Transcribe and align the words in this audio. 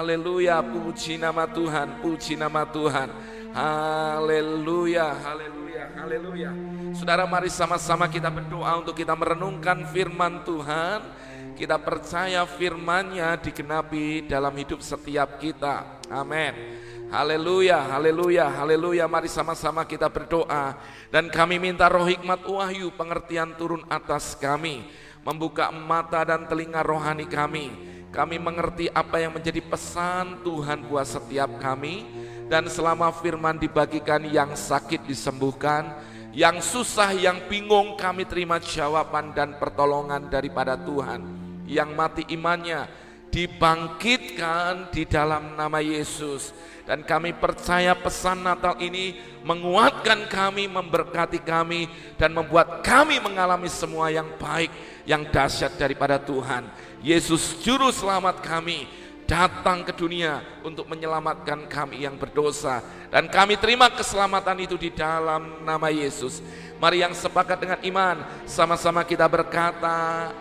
haleluya, 0.00 0.64
puji 0.64 1.20
nama 1.20 1.44
Tuhan, 1.44 2.00
puji 2.00 2.32
nama 2.40 2.64
Tuhan. 2.64 3.12
Haleluya, 3.52 5.12
haleluya, 5.12 5.84
haleluya. 5.92 6.50
Saudara 6.96 7.28
mari 7.28 7.52
sama-sama 7.52 8.08
kita 8.08 8.32
berdoa 8.32 8.80
untuk 8.80 8.96
kita 8.96 9.12
merenungkan 9.12 9.84
firman 9.92 10.40
Tuhan. 10.48 11.04
Kita 11.52 11.76
percaya 11.76 12.48
firman-Nya 12.48 13.36
digenapi 13.36 14.24
dalam 14.24 14.56
hidup 14.56 14.80
setiap 14.80 15.36
kita. 15.36 16.00
Amin. 16.08 16.80
Haleluya, 17.12 17.84
haleluya, 17.84 18.48
haleluya. 18.48 19.04
Mari 19.04 19.28
sama-sama 19.28 19.84
kita 19.84 20.08
berdoa. 20.08 20.80
Dan 21.12 21.28
kami 21.28 21.60
minta 21.60 21.84
roh 21.92 22.08
hikmat 22.08 22.40
wahyu 22.48 22.88
pengertian 22.96 23.52
turun 23.60 23.84
atas 23.92 24.32
kami. 24.40 24.88
Membuka 25.20 25.68
mata 25.68 26.24
dan 26.24 26.48
telinga 26.48 26.80
rohani 26.80 27.28
kami. 27.28 27.99
Kami 28.10 28.42
mengerti 28.42 28.90
apa 28.90 29.22
yang 29.22 29.34
menjadi 29.38 29.62
pesan 29.62 30.42
Tuhan 30.42 30.86
buat 30.90 31.06
setiap 31.06 31.62
kami. 31.62 32.06
Dan 32.50 32.66
selama 32.66 33.14
firman 33.14 33.58
dibagikan 33.62 34.26
yang 34.26 34.58
sakit 34.58 35.06
disembuhkan. 35.06 35.94
Yang 36.30 36.62
susah, 36.74 37.10
yang 37.14 37.46
bingung 37.50 37.98
kami 37.98 38.26
terima 38.26 38.58
jawaban 38.62 39.34
dan 39.34 39.58
pertolongan 39.58 40.30
daripada 40.30 40.78
Tuhan. 40.78 41.22
Yang 41.66 41.90
mati 41.94 42.22
imannya 42.34 42.86
dibangkitkan 43.30 44.90
di 44.90 45.06
dalam 45.06 45.54
nama 45.54 45.78
Yesus 45.78 46.50
dan 46.90 47.06
kami 47.06 47.30
percaya 47.38 47.94
pesan 47.94 48.42
Natal 48.42 48.74
ini 48.82 49.14
menguatkan 49.46 50.26
kami, 50.26 50.66
memberkati 50.66 51.38
kami, 51.38 51.86
dan 52.18 52.34
membuat 52.34 52.82
kami 52.82 53.22
mengalami 53.22 53.70
semua 53.70 54.10
yang 54.10 54.26
baik, 54.34 54.74
yang 55.06 55.22
dahsyat 55.30 55.78
daripada 55.78 56.18
Tuhan. 56.18 56.66
Yesus 57.00 57.56
Juru 57.64 57.88
Selamat 57.88 58.44
kami 58.44 58.84
datang 59.24 59.86
ke 59.86 59.94
dunia 59.94 60.42
untuk 60.66 60.90
menyelamatkan 60.90 61.70
kami 61.70 62.02
yang 62.02 62.18
berdosa. 62.18 62.82
Dan 63.14 63.30
kami 63.30 63.54
terima 63.54 63.86
keselamatan 63.86 64.66
itu 64.66 64.74
di 64.74 64.90
dalam 64.90 65.62
nama 65.62 65.86
Yesus. 65.86 66.42
Mari 66.82 67.06
yang 67.06 67.14
sepakat 67.14 67.62
dengan 67.62 67.78
iman, 67.84 68.16
sama-sama 68.42 69.06
kita 69.06 69.30
berkata, 69.30 70.32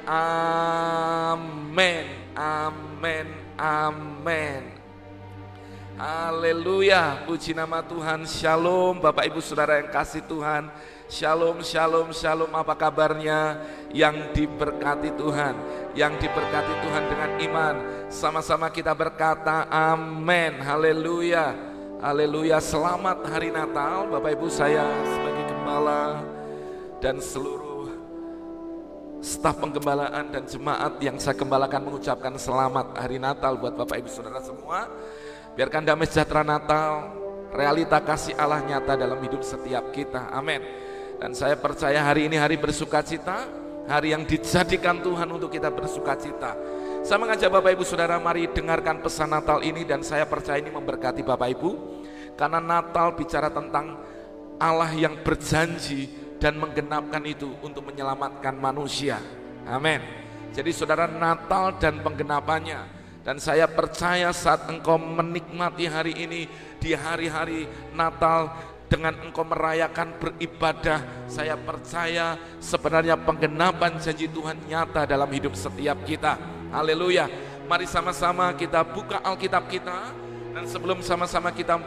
Amin, 1.29 2.07
Amin, 2.33 3.27
Amin. 3.59 4.78
Haleluya, 5.99 7.27
puji 7.27 7.51
nama 7.51 7.83
Tuhan. 7.83 8.23
Shalom, 8.23 9.03
Bapak 9.03 9.27
Ibu 9.27 9.43
Saudara 9.43 9.83
yang 9.83 9.91
kasih 9.91 10.23
Tuhan. 10.31 10.71
Shalom, 11.11 11.59
shalom, 11.59 12.15
shalom. 12.15 12.47
Apa 12.55 12.71
kabarnya 12.79 13.59
yang 13.91 14.31
diberkati 14.31 15.11
Tuhan? 15.19 15.59
Yang 15.99 16.23
diberkati 16.23 16.73
Tuhan 16.87 17.03
dengan 17.03 17.31
iman. 17.51 17.75
Sama-sama 18.07 18.71
kita 18.71 18.95
berkata 18.95 19.67
amin. 19.67 20.63
Haleluya. 20.63 21.51
Haleluya. 21.99 22.63
Selamat 22.63 23.19
hari 23.27 23.51
Natal 23.51 24.07
Bapak 24.07 24.39
Ibu 24.39 24.47
saya 24.47 24.87
sebagai 25.03 25.51
gembala 25.51 26.23
dan 27.03 27.19
seluruh 27.19 27.91
staf 29.19 29.59
penggembalaan 29.59 30.31
dan 30.31 30.47
jemaat 30.47 30.95
yang 31.03 31.19
saya 31.19 31.35
gembalakan 31.35 31.91
mengucapkan 31.91 32.39
selamat 32.39 32.95
hari 32.95 33.19
Natal 33.19 33.59
buat 33.59 33.75
Bapak 33.75 33.99
Ibu 33.99 34.07
Saudara 34.07 34.39
semua. 34.39 34.87
Biarkan 35.57 35.85
damai 35.85 36.05
sejahtera 36.05 36.45
Natal, 36.45 37.13
realita 37.53 37.97
kasih 38.01 38.37
Allah 38.37 38.61
nyata 38.61 38.93
dalam 38.93 39.17
hidup 39.21 39.41
setiap 39.41 39.89
kita. 39.89 40.29
Amin. 40.29 40.61
Dan 41.19 41.35
saya 41.35 41.59
percaya 41.59 41.99
hari 41.99 42.31
ini 42.31 42.39
hari 42.39 42.55
bersuka 42.55 43.03
cita, 43.03 43.43
hari 43.89 44.15
yang 44.15 44.23
dijadikan 44.23 45.01
Tuhan 45.03 45.27
untuk 45.27 45.51
kita 45.51 45.67
bersuka 45.73 46.15
cita. 46.15 46.55
Saya 47.03 47.17
mengajak 47.19 47.49
Bapak 47.49 47.75
Ibu 47.75 47.83
Saudara 47.83 48.19
mari 48.19 48.47
dengarkan 48.51 49.03
pesan 49.03 49.31
Natal 49.31 49.63
ini 49.65 49.83
dan 49.83 50.05
saya 50.05 50.27
percaya 50.27 50.61
ini 50.61 50.71
memberkati 50.71 51.25
Bapak 51.25 51.49
Ibu. 51.59 51.71
Karena 52.39 52.63
Natal 52.63 53.19
bicara 53.19 53.51
tentang 53.51 53.99
Allah 54.59 54.91
yang 54.95 55.19
berjanji 55.23 56.07
dan 56.39 56.55
menggenapkan 56.55 57.19
itu 57.27 57.51
untuk 57.59 57.83
menyelamatkan 57.87 58.55
manusia. 58.55 59.19
Amin. 59.67 59.99
Jadi 60.55 60.71
saudara 60.71 61.05
Natal 61.07 61.75
dan 61.77 61.99
penggenapannya 61.99 62.98
dan 63.29 63.37
saya 63.37 63.69
percaya 63.69 64.33
saat 64.33 64.65
engkau 64.73 64.97
menikmati 64.97 65.85
hari 65.85 66.17
ini 66.17 66.49
di 66.81 66.97
hari-hari 66.97 67.69
Natal 67.93 68.49
dengan 68.89 69.13
engkau 69.21 69.45
merayakan 69.45 70.17
beribadah, 70.17 71.29
saya 71.29 71.53
percaya 71.53 72.41
sebenarnya 72.57 73.21
penggenapan 73.21 74.01
janji 74.01 74.25
Tuhan 74.33 74.57
nyata 74.65 75.05
dalam 75.05 75.29
hidup 75.29 75.53
setiap 75.53 76.01
kita. 76.09 76.41
Haleluya. 76.73 77.29
Mari 77.69 77.85
sama-sama 77.85 78.49
kita 78.57 78.81
buka 78.81 79.21
Alkitab 79.21 79.69
kita 79.69 80.09
dan 80.57 80.65
sebelum 80.65 81.05
sama-sama 81.05 81.53
kita 81.53 81.77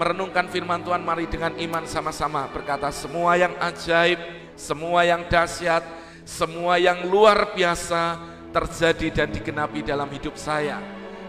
merenungkan 0.00 0.48
firman 0.48 0.80
Tuhan, 0.80 1.04
mari 1.04 1.28
dengan 1.28 1.52
iman 1.52 1.84
sama-sama 1.84 2.48
berkata 2.48 2.88
semua 2.88 3.36
yang 3.36 3.52
ajaib, 3.60 4.16
semua 4.56 5.04
yang 5.04 5.20
dahsyat, 5.28 5.84
semua 6.24 6.80
yang 6.80 7.04
luar 7.04 7.52
biasa 7.52 8.37
terjadi 8.50 9.22
dan 9.22 9.28
digenapi 9.30 9.84
dalam 9.84 10.08
hidup 10.08 10.34
saya. 10.36 10.80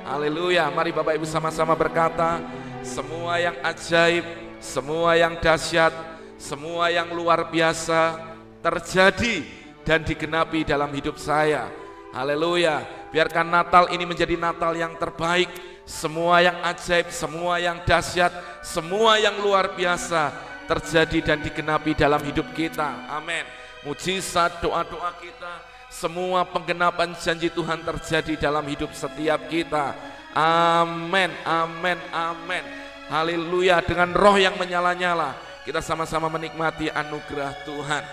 Haleluya. 0.08 0.72
Mari 0.72 0.96
Bapak 0.96 1.20
Ibu 1.20 1.28
sama-sama 1.28 1.76
berkata, 1.78 2.42
semua 2.82 3.38
yang 3.38 3.56
ajaib, 3.62 4.26
semua 4.58 5.20
yang 5.20 5.38
dahsyat, 5.38 5.92
semua 6.40 6.90
yang 6.90 7.12
luar 7.12 7.52
biasa 7.52 8.18
terjadi 8.64 9.44
dan 9.84 10.02
digenapi 10.02 10.64
dalam 10.64 10.90
hidup 10.96 11.20
saya. 11.20 11.68
Haleluya. 12.16 12.82
Biarkan 13.14 13.48
Natal 13.50 13.94
ini 13.94 14.06
menjadi 14.08 14.34
Natal 14.40 14.74
yang 14.74 14.98
terbaik. 14.98 15.50
Semua 15.86 16.42
yang 16.46 16.58
ajaib, 16.62 17.10
semua 17.10 17.58
yang 17.58 17.82
dahsyat, 17.82 18.30
semua 18.62 19.18
yang 19.18 19.42
luar 19.42 19.74
biasa 19.74 20.30
terjadi 20.70 21.34
dan 21.34 21.38
digenapi 21.42 21.98
dalam 21.98 22.22
hidup 22.22 22.46
kita. 22.54 23.10
Amin. 23.10 23.42
Mujizat 23.82 24.62
doa-doa 24.62 25.18
kita 25.18 25.69
semua 25.90 26.46
penggenapan 26.46 27.18
janji 27.18 27.50
Tuhan 27.50 27.82
terjadi 27.82 28.38
dalam 28.38 28.62
hidup 28.70 28.94
setiap 28.94 29.50
kita. 29.50 29.98
Amin, 30.38 31.34
amin, 31.42 31.98
amin. 32.14 32.64
Haleluya, 33.10 33.82
dengan 33.82 34.14
roh 34.14 34.38
yang 34.38 34.54
menyala-nyala, 34.62 35.34
kita 35.66 35.82
sama-sama 35.82 36.30
menikmati 36.30 36.94
anugerah 36.94 37.58
Tuhan. 37.66 38.06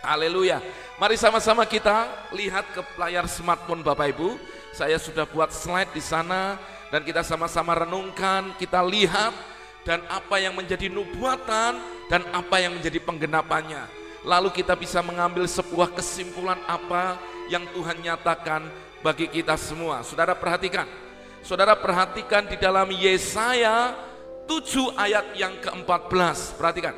Haleluya. 0.00 0.64
Mari 0.96 1.20
sama-sama 1.20 1.68
kita 1.68 2.08
lihat 2.32 2.64
ke 2.72 2.80
layar 2.96 3.28
smartphone 3.28 3.84
Bapak 3.84 4.16
Ibu. 4.16 4.40
Saya 4.72 4.96
sudah 4.96 5.28
buat 5.28 5.52
slide 5.52 5.92
di 5.92 6.00
sana 6.00 6.56
dan 6.88 7.04
kita 7.04 7.20
sama-sama 7.20 7.76
renungkan, 7.76 8.56
kita 8.56 8.80
lihat 8.80 9.36
dan 9.84 10.00
apa 10.08 10.40
yang 10.40 10.56
menjadi 10.56 10.88
nubuatan 10.88 11.76
dan 12.08 12.24
apa 12.32 12.56
yang 12.64 12.80
menjadi 12.80 12.96
penggenapannya 13.04 14.03
lalu 14.24 14.48
kita 14.50 14.72
bisa 14.72 15.04
mengambil 15.04 15.44
sebuah 15.44 15.92
kesimpulan 15.92 16.56
apa 16.64 17.20
yang 17.52 17.68
Tuhan 17.76 18.00
nyatakan 18.00 18.64
bagi 19.04 19.28
kita 19.28 19.54
semua. 19.60 20.00
Saudara 20.00 20.32
perhatikan, 20.32 20.88
saudara 21.44 21.76
perhatikan 21.76 22.48
di 22.48 22.56
dalam 22.56 22.88
Yesaya 22.88 23.92
7 24.48 24.96
ayat 24.96 25.36
yang 25.36 25.52
ke-14. 25.60 26.56
Perhatikan, 26.56 26.96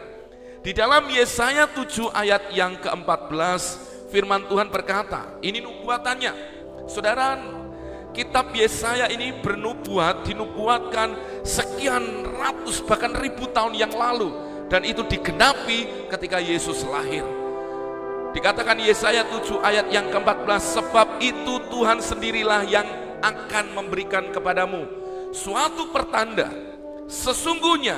di 0.62 0.70
dalam 0.70 1.02
Yesaya 1.10 1.66
7 1.66 2.14
ayat 2.14 2.54
yang 2.54 2.78
ke-14 2.78 3.62
firman 4.14 4.46
Tuhan 4.46 4.70
berkata, 4.70 5.34
ini 5.42 5.58
nubuatannya. 5.58 6.54
Saudara, 6.86 7.34
kitab 8.14 8.54
Yesaya 8.54 9.10
ini 9.10 9.34
bernubuat, 9.42 10.22
dinubuatkan 10.22 11.42
sekian 11.42 12.22
ratus 12.38 12.86
bahkan 12.86 13.18
ribu 13.18 13.50
tahun 13.50 13.74
yang 13.74 13.90
lalu 13.90 14.45
dan 14.66 14.82
itu 14.82 15.02
digenapi 15.06 16.08
ketika 16.10 16.42
Yesus 16.42 16.82
lahir. 16.86 17.22
Dikatakan 18.34 18.76
Yesaya 18.82 19.24
7 19.24 19.64
ayat 19.64 19.88
yang 19.88 20.12
ke-14, 20.12 20.60
sebab 20.60 21.08
itu 21.24 21.56
Tuhan 21.72 22.04
sendirilah 22.04 22.68
yang 22.68 22.84
akan 23.24 23.72
memberikan 23.72 24.28
kepadamu 24.28 24.84
suatu 25.32 25.88
pertanda. 25.88 26.52
Sesungguhnya 27.08 27.96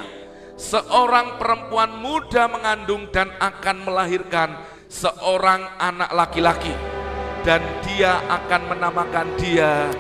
seorang 0.55 1.41
perempuan 1.41 1.91
muda 1.99 2.47
mengandung 2.47 3.11
dan 3.11 3.35
akan 3.41 3.83
melahirkan 3.83 4.63
seorang 4.87 5.65
anak 5.81 6.11
laki-laki 6.15 6.73
dan 7.43 7.65
dia 7.83 8.21
akan 8.29 8.77
menamakan 8.77 9.27
dia 9.41 9.91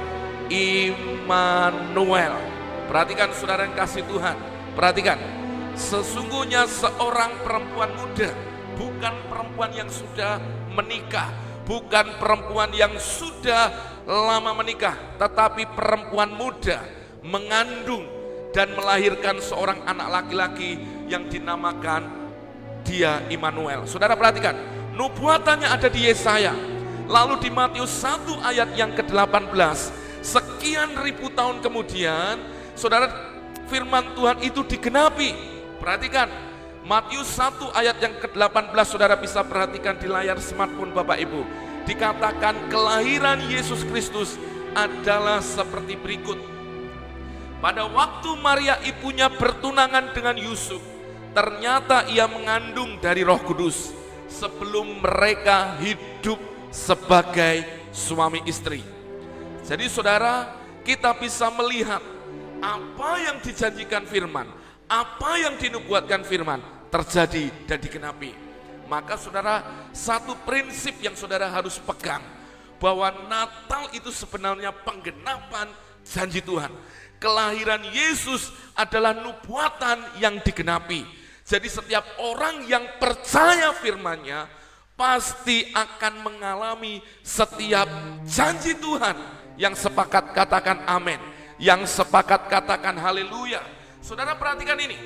Immanuel. 0.48 2.34
Perhatikan 2.88 3.34
saudara 3.36 3.68
yang 3.68 3.76
kasih 3.76 4.00
Tuhan, 4.08 4.36
perhatikan 4.72 5.18
Sesungguhnya 5.78 6.66
seorang 6.66 7.38
perempuan 7.46 7.94
muda, 7.94 8.34
bukan 8.74 9.14
perempuan 9.30 9.70
yang 9.70 9.86
sudah 9.86 10.42
menikah, 10.74 11.30
bukan 11.62 12.18
perempuan 12.18 12.74
yang 12.74 12.98
sudah 12.98 13.70
lama 14.02 14.58
menikah, 14.58 14.98
tetapi 15.22 15.70
perempuan 15.78 16.34
muda 16.34 16.82
mengandung 17.22 18.10
dan 18.50 18.74
melahirkan 18.74 19.38
seorang 19.38 19.78
anak 19.86 20.10
laki-laki 20.10 20.82
yang 21.06 21.30
dinamakan 21.30 22.10
dia 22.82 23.22
Immanuel. 23.30 23.86
Saudara 23.86 24.18
perhatikan, 24.18 24.58
nubuatannya 24.98 25.70
ada 25.70 25.86
di 25.86 26.10
Yesaya. 26.10 26.58
Lalu 27.08 27.48
di 27.48 27.50
Matius 27.54 28.04
1 28.04 28.34
ayat 28.44 28.74
yang 28.76 28.92
ke-18, 28.92 29.54
Sekian 30.18 30.98
ribu 31.00 31.30
tahun 31.32 31.62
kemudian, 31.62 32.36
saudara 32.74 33.08
firman 33.70 34.12
Tuhan 34.12 34.42
itu 34.44 34.60
digenapi. 34.66 35.57
Perhatikan, 35.78 36.28
Matius 36.82 37.30
1 37.38 37.70
ayat 37.74 37.96
yang 38.02 38.14
ke-18 38.18 38.74
saudara 38.86 39.14
bisa 39.14 39.44
perhatikan 39.46 39.94
di 39.98 40.10
layar 40.10 40.42
smartphone 40.42 40.90
Bapak 40.90 41.18
Ibu. 41.22 41.42
Dikatakan 41.86 42.68
kelahiran 42.68 43.40
Yesus 43.48 43.86
Kristus 43.86 44.36
adalah 44.74 45.40
seperti 45.40 45.96
berikut. 45.96 46.36
Pada 47.58 47.86
waktu 47.90 48.30
Maria 48.38 48.78
ibunya 48.86 49.26
bertunangan 49.26 50.14
dengan 50.14 50.38
Yusuf, 50.38 50.82
ternyata 51.34 52.06
ia 52.06 52.26
mengandung 52.30 52.98
dari 53.02 53.26
roh 53.26 53.40
kudus 53.42 53.90
sebelum 54.30 55.02
mereka 55.02 55.74
hidup 55.82 56.38
sebagai 56.70 57.64
suami 57.90 58.44
istri. 58.46 58.84
Jadi 59.66 59.84
saudara, 59.90 60.54
kita 60.86 61.12
bisa 61.18 61.50
melihat 61.52 62.00
apa 62.62 63.10
yang 63.20 63.36
dijanjikan 63.42 64.06
firman, 64.06 64.46
apa 64.88 65.30
yang 65.36 65.54
dinubuatkan 65.60 66.24
firman, 66.24 66.58
terjadi 66.88 67.52
dan 67.68 67.78
digenapi. 67.78 68.32
Maka 68.88 69.20
saudara, 69.20 69.60
satu 69.92 70.32
prinsip 70.48 70.96
yang 71.04 71.12
saudara 71.12 71.52
harus 71.52 71.76
pegang, 71.76 72.24
bahwa 72.80 73.12
Natal 73.28 73.92
itu 73.92 74.08
sebenarnya 74.08 74.72
penggenapan 74.72 75.68
janji 76.00 76.40
Tuhan. 76.40 76.72
Kelahiran 77.20 77.84
Yesus 77.92 78.48
adalah 78.72 79.12
nubuatan 79.12 80.00
yang 80.16 80.40
digenapi. 80.40 81.04
Jadi 81.44 81.68
setiap 81.68 82.04
orang 82.24 82.64
yang 82.64 82.84
percaya 82.96 83.76
firmannya, 83.76 84.48
pasti 84.96 85.68
akan 85.76 86.14
mengalami 86.24 87.04
setiap 87.20 87.86
janji 88.24 88.72
Tuhan. 88.74 89.14
Yang 89.58 89.84
sepakat 89.90 90.32
katakan 90.32 90.86
amin. 90.86 91.18
Yang 91.58 91.90
sepakat 91.90 92.46
katakan 92.46 92.94
haleluya. 92.96 93.77
Saudara 94.08 94.32
perhatikan 94.40 94.80
ini. 94.80 94.96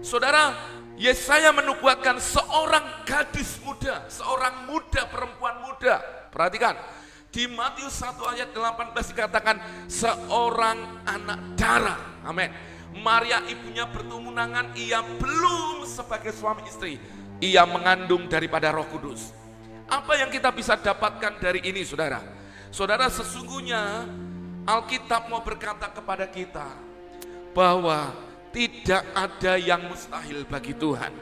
Saudara, 0.00 0.56
Yesaya 0.96 1.52
menubuatkan 1.52 2.16
seorang 2.16 3.04
gadis 3.04 3.60
muda, 3.60 4.08
seorang 4.08 4.64
muda, 4.64 5.04
perempuan 5.12 5.60
muda. 5.60 6.00
Perhatikan, 6.32 6.72
di 7.28 7.44
Matius 7.52 8.00
1 8.00 8.16
ayat 8.32 8.56
18 8.56 9.12
dikatakan 9.12 9.60
seorang 9.92 11.04
anak 11.04 11.38
darah. 11.60 12.00
Amin. 12.24 12.48
Maria 12.96 13.44
ibunya 13.44 13.84
bertunangan, 13.84 14.72
ia 14.72 15.04
belum 15.04 15.84
sebagai 15.84 16.32
suami 16.32 16.64
istri. 16.64 16.96
Ia 17.44 17.68
mengandung 17.68 18.24
daripada 18.24 18.72
roh 18.72 18.88
kudus. 18.88 19.36
Apa 19.84 20.16
yang 20.16 20.32
kita 20.32 20.48
bisa 20.48 20.80
dapatkan 20.80 21.44
dari 21.44 21.60
ini 21.60 21.84
saudara? 21.84 22.24
Saudara 22.72 23.12
sesungguhnya 23.12 24.08
Alkitab 24.64 25.28
mau 25.28 25.44
berkata 25.44 25.92
kepada 25.92 26.24
kita 26.24 26.72
bahwa 27.52 28.25
tidak 28.56 29.04
ada 29.12 29.60
yang 29.60 29.92
mustahil 29.92 30.48
bagi 30.48 30.72
Tuhan. 30.72 31.12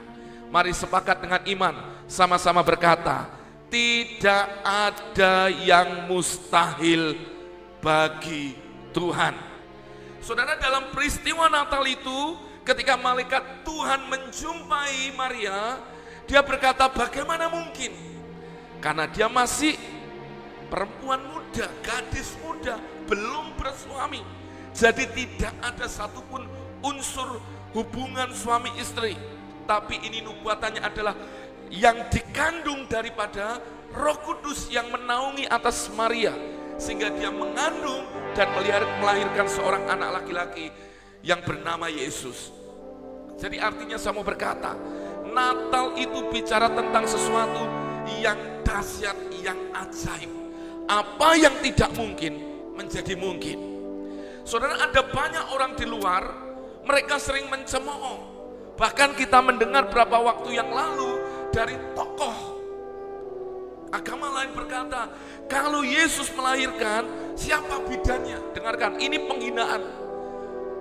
Mari 0.55 0.71
sepakat 0.71 1.19
dengan 1.19 1.43
iman, 1.43 1.75
sama-sama 2.07 2.63
berkata, 2.63 3.27
tidak 3.67 4.47
ada 4.63 5.51
yang 5.51 6.07
mustahil 6.07 7.19
bagi 7.83 8.55
Tuhan. 8.95 9.35
Saudara 10.23 10.55
dalam 10.63 10.95
peristiwa 10.95 11.51
Natal 11.51 11.83
itu, 11.91 12.39
ketika 12.63 12.95
malaikat 12.95 13.67
Tuhan 13.67 14.07
menjumpai 14.07 15.11
Maria, 15.19 15.83
dia 16.31 16.39
berkata 16.39 16.87
bagaimana 16.87 17.51
mungkin? 17.51 17.99
Karena 18.79 19.11
dia 19.11 19.27
masih 19.27 19.75
perempuan 20.71 21.19
muda, 21.35 21.67
gadis 21.83 22.39
muda, 22.47 22.79
belum 23.11 23.59
bersuami. 23.59 24.23
Jadi 24.71 25.11
tidak 25.11 25.55
ada 25.67 25.91
satupun 25.91 26.47
unsur 26.85 27.41
hubungan 27.73 28.29
suami 28.37 28.69
istri. 28.77 29.17
Tapi 29.65 29.97
ini 30.05 30.21
nubuatannya 30.21 30.85
adalah 30.85 31.17
yang 31.73 32.13
dikandung 32.13 32.85
daripada 32.85 33.59
roh 33.97 34.21
kudus 34.21 34.69
yang 34.69 34.93
menaungi 34.93 35.49
atas 35.49 35.89
Maria. 35.97 36.37
Sehingga 36.77 37.09
dia 37.17 37.33
mengandung 37.33 38.05
dan 38.37 38.51
melahirkan 39.01 39.47
seorang 39.49 39.89
anak 39.89 40.21
laki-laki 40.21 40.69
yang 41.25 41.41
bernama 41.41 41.89
Yesus. 41.89 42.53
Jadi 43.41 43.59
artinya 43.59 43.97
saya 43.97 44.13
mau 44.15 44.27
berkata, 44.27 44.77
Natal 45.35 45.99
itu 45.99 46.31
bicara 46.31 46.71
tentang 46.71 47.09
sesuatu 47.09 47.67
yang 48.21 48.37
dahsyat, 48.63 49.17
yang 49.43 49.59
ajaib. 49.75 50.31
Apa 50.85 51.35
yang 51.41 51.55
tidak 51.65 51.91
mungkin 51.97 52.39
menjadi 52.77 53.17
mungkin. 53.17 53.59
Saudara 54.45 54.77
ada 54.77 55.01
banyak 55.01 55.45
orang 55.57 55.73
di 55.73 55.89
luar 55.89 56.23
mereka 56.85 57.17
sering 57.19 57.49
mencemooh. 57.49 58.33
Bahkan 58.79 59.17
kita 59.19 59.39
mendengar 59.41 59.87
beberapa 59.89 60.19
waktu 60.21 60.59
yang 60.59 60.71
lalu 60.71 61.21
dari 61.55 61.79
tokoh 61.95 62.55
agama 63.95 64.43
lain 64.43 64.51
berkata, 64.51 65.07
kalau 65.47 65.87
Yesus 65.87 66.27
melahirkan, 66.35 67.07
siapa 67.39 67.79
bidannya? 67.87 68.43
Dengarkan, 68.51 68.99
ini 68.99 69.23
penghinaan. 69.23 69.83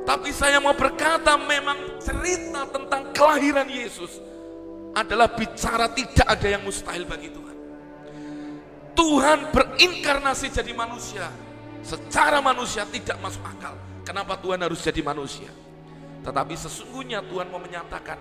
Tapi 0.03 0.33
saya 0.33 0.57
mau 0.59 0.73
berkata 0.75 1.38
memang 1.38 2.01
cerita 2.01 2.67
tentang 2.67 3.13
kelahiran 3.15 3.69
Yesus 3.69 4.19
adalah 4.97 5.31
bicara 5.31 5.88
tidak 5.94 6.27
ada 6.27 6.47
yang 6.49 6.65
mustahil 6.65 7.07
bagi 7.07 7.31
Tuhan. 7.31 7.57
Tuhan 8.94 9.39
berinkarnasi 9.53 10.51
jadi 10.51 10.73
manusia. 10.75 11.31
Secara 11.85 12.44
manusia 12.44 12.83
tidak 12.89 13.15
masuk 13.23 13.41
akal. 13.47 13.75
Kenapa 14.03 14.35
Tuhan 14.44 14.59
harus 14.59 14.83
jadi 14.83 14.99
manusia? 14.99 15.47
Tetapi 16.23 16.53
sesungguhnya 16.55 17.19
Tuhan 17.27 17.51
mau 17.51 17.59
menyatakan 17.59 18.15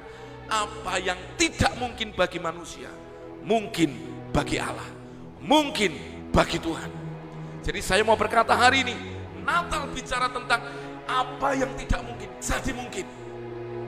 apa 0.50 0.94
yang 0.98 1.16
tidak 1.38 1.72
mungkin 1.78 2.10
bagi 2.12 2.42
manusia, 2.42 2.90
mungkin 3.46 3.94
bagi 4.34 4.58
Allah, 4.58 4.90
mungkin 5.38 5.94
bagi 6.34 6.58
Tuhan. 6.58 6.90
Jadi 7.62 7.80
saya 7.80 8.02
mau 8.02 8.18
berkata 8.18 8.58
hari 8.58 8.82
ini, 8.82 8.94
Natal 9.46 9.86
bicara 9.94 10.26
tentang 10.26 10.66
apa 11.06 11.54
yang 11.54 11.70
tidak 11.78 12.02
mungkin 12.02 12.28
jadi 12.42 12.70
mungkin. 12.74 13.06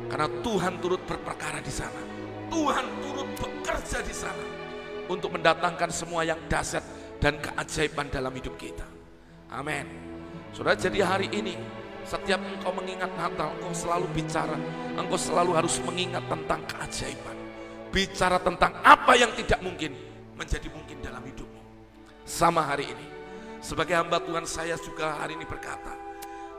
Karena 0.07 0.31
Tuhan 0.47 0.79
turut 0.79 1.03
berperkara 1.03 1.59
di 1.59 1.75
sana. 1.75 1.99
Tuhan 2.47 2.87
turut 3.03 3.29
bekerja 3.35 3.99
di 4.05 4.15
sana 4.15 4.47
untuk 5.11 5.35
mendatangkan 5.35 5.91
semua 5.91 6.23
yang 6.23 6.39
dahsyat 6.47 6.85
dan 7.19 7.41
keajaiban 7.43 8.07
dalam 8.15 8.31
hidup 8.31 8.55
kita. 8.55 8.87
Amin. 9.51 9.87
Saudara, 10.55 10.79
jadi 10.79 11.03
hari 11.03 11.27
ini 11.35 11.59
setiap 12.05 12.37
engkau 12.41 12.73
mengingat 12.77 13.09
Natal, 13.17 13.57
engkau 13.57 13.73
selalu 13.73 14.07
bicara, 14.13 14.57
engkau 14.95 15.17
selalu 15.17 15.57
harus 15.57 15.81
mengingat 15.81 16.25
tentang 16.29 16.61
keajaiban. 16.69 17.37
Bicara 17.89 18.37
tentang 18.37 18.77
apa 18.85 19.17
yang 19.17 19.33
tidak 19.33 19.61
mungkin 19.65 19.97
menjadi 20.37 20.69
mungkin 20.69 21.01
dalam 21.01 21.25
hidupmu. 21.25 21.61
Sama 22.29 22.61
hari 22.61 22.93
ini, 22.93 23.07
sebagai 23.65 23.97
hamba 23.97 24.21
Tuhan 24.21 24.45
saya 24.45 24.77
juga 24.77 25.17
hari 25.17 25.41
ini 25.41 25.49
berkata, 25.49 25.97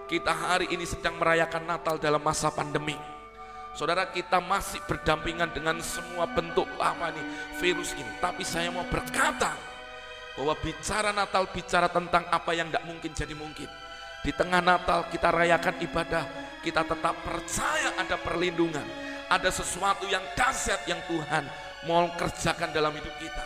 kita 0.10 0.34
hari 0.34 0.70
ini 0.74 0.86
sedang 0.86 1.18
merayakan 1.22 1.66
Natal 1.66 2.02
dalam 2.02 2.22
masa 2.22 2.50
pandemi. 2.50 2.98
Saudara 3.76 4.08
kita 4.08 4.40
masih 4.40 4.80
berdampingan 4.88 5.52
dengan 5.52 5.78
semua 5.84 6.24
bentuk 6.32 6.66
apa 6.80 7.12
nih 7.12 7.26
virus 7.60 7.92
ini. 8.00 8.08
Tapi 8.24 8.48
saya 8.48 8.72
mau 8.72 8.88
berkata 8.88 9.52
bahwa 10.40 10.56
bicara 10.64 11.12
Natal 11.12 11.44
bicara 11.52 11.92
tentang 11.92 12.24
apa 12.32 12.56
yang 12.56 12.72
tidak 12.72 12.88
mungkin 12.88 13.12
jadi 13.12 13.36
mungkin 13.36 13.68
di 14.26 14.34
tengah 14.34 14.58
Natal 14.58 15.06
kita 15.14 15.30
rayakan 15.30 15.78
ibadah, 15.86 16.26
kita 16.66 16.82
tetap 16.82 17.14
percaya 17.22 17.94
ada 17.94 18.18
perlindungan, 18.18 18.82
ada 19.30 19.54
sesuatu 19.54 20.10
yang 20.10 20.26
dahsyat 20.34 20.82
yang 20.90 20.98
Tuhan 21.06 21.46
mau 21.86 22.10
kerjakan 22.18 22.74
dalam 22.74 22.90
hidup 22.98 23.14
kita. 23.22 23.46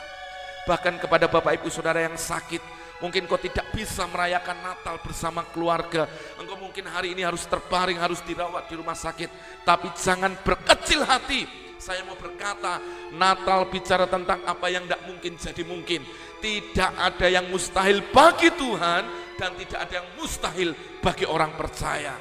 Bahkan 0.63 1.03
kepada 1.03 1.27
Bapak 1.27 1.59
Ibu 1.59 1.67
Saudara 1.67 1.99
yang 1.99 2.15
sakit, 2.15 2.63
mungkin 3.03 3.27
kau 3.27 3.35
tidak 3.35 3.67
bisa 3.75 4.07
merayakan 4.07 4.55
Natal 4.63 4.95
bersama 5.03 5.43
keluarga. 5.51 6.07
Engkau 6.39 6.55
mungkin 6.55 6.87
hari 6.87 7.11
ini 7.11 7.27
harus 7.27 7.43
terbaring, 7.43 7.99
harus 7.99 8.23
dirawat 8.23 8.71
di 8.71 8.79
rumah 8.79 8.95
sakit. 8.95 9.27
Tapi 9.67 9.91
jangan 9.99 10.31
berkecil 10.39 11.03
hati. 11.03 11.43
Saya 11.79 12.03
mau 12.03 12.15
berkata, 12.15 12.79
Natal 13.15 13.67
bicara 13.71 14.03
tentang 14.03 14.43
apa 14.43 14.67
yang 14.67 14.83
tidak 14.83 15.03
mungkin 15.07 15.33
jadi 15.35 15.63
mungkin. 15.63 16.01
Tidak 16.39 16.91
ada 16.95 17.27
yang 17.27 17.47
mustahil 17.51 18.03
bagi 18.11 18.51
Tuhan, 18.51 19.28
dan 19.39 19.55
tidak 19.55 19.79
ada 19.87 19.93
yang 20.03 20.07
mustahil 20.19 20.75
bagi 20.99 21.23
orang 21.23 21.55
percaya. 21.55 22.11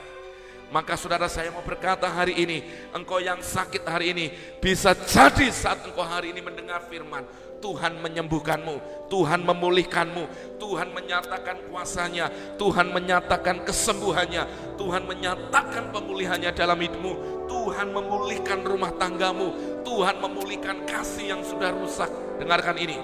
Maka 0.68 1.00
saudara 1.00 1.26
saya 1.26 1.48
mau 1.50 1.64
berkata 1.64 2.06
hari 2.06 2.38
ini, 2.38 2.60
engkau 2.92 3.18
yang 3.18 3.40
sakit 3.40 3.82
hari 3.88 4.12
ini, 4.12 4.26
bisa 4.60 4.92
jadi 4.92 5.48
saat 5.48 5.80
engkau 5.82 6.04
hari 6.04 6.30
ini 6.30 6.44
mendengar 6.44 6.84
firman, 6.86 7.24
Tuhan 7.58 7.98
menyembuhkanmu, 8.04 9.08
Tuhan 9.08 9.48
memulihkanmu, 9.48 10.24
Tuhan 10.60 10.92
menyatakan 10.92 11.72
kuasanya, 11.72 12.28
Tuhan 12.60 12.92
menyatakan 12.92 13.64
kesembuhannya, 13.64 14.76
Tuhan 14.76 15.08
menyatakan 15.08 15.88
pemulihannya 15.88 16.52
dalam 16.52 16.78
hidupmu, 16.78 17.48
Tuhan 17.48 17.88
memulihkan 17.88 18.60
rumah 18.62 18.92
tanggamu, 19.00 19.80
Tuhan 19.82 20.20
memulihkan 20.20 20.84
kasih 20.84 21.32
yang 21.32 21.42
sudah 21.42 21.72
rusak. 21.72 22.12
Dengarkan 22.36 22.76
ini, 22.76 23.00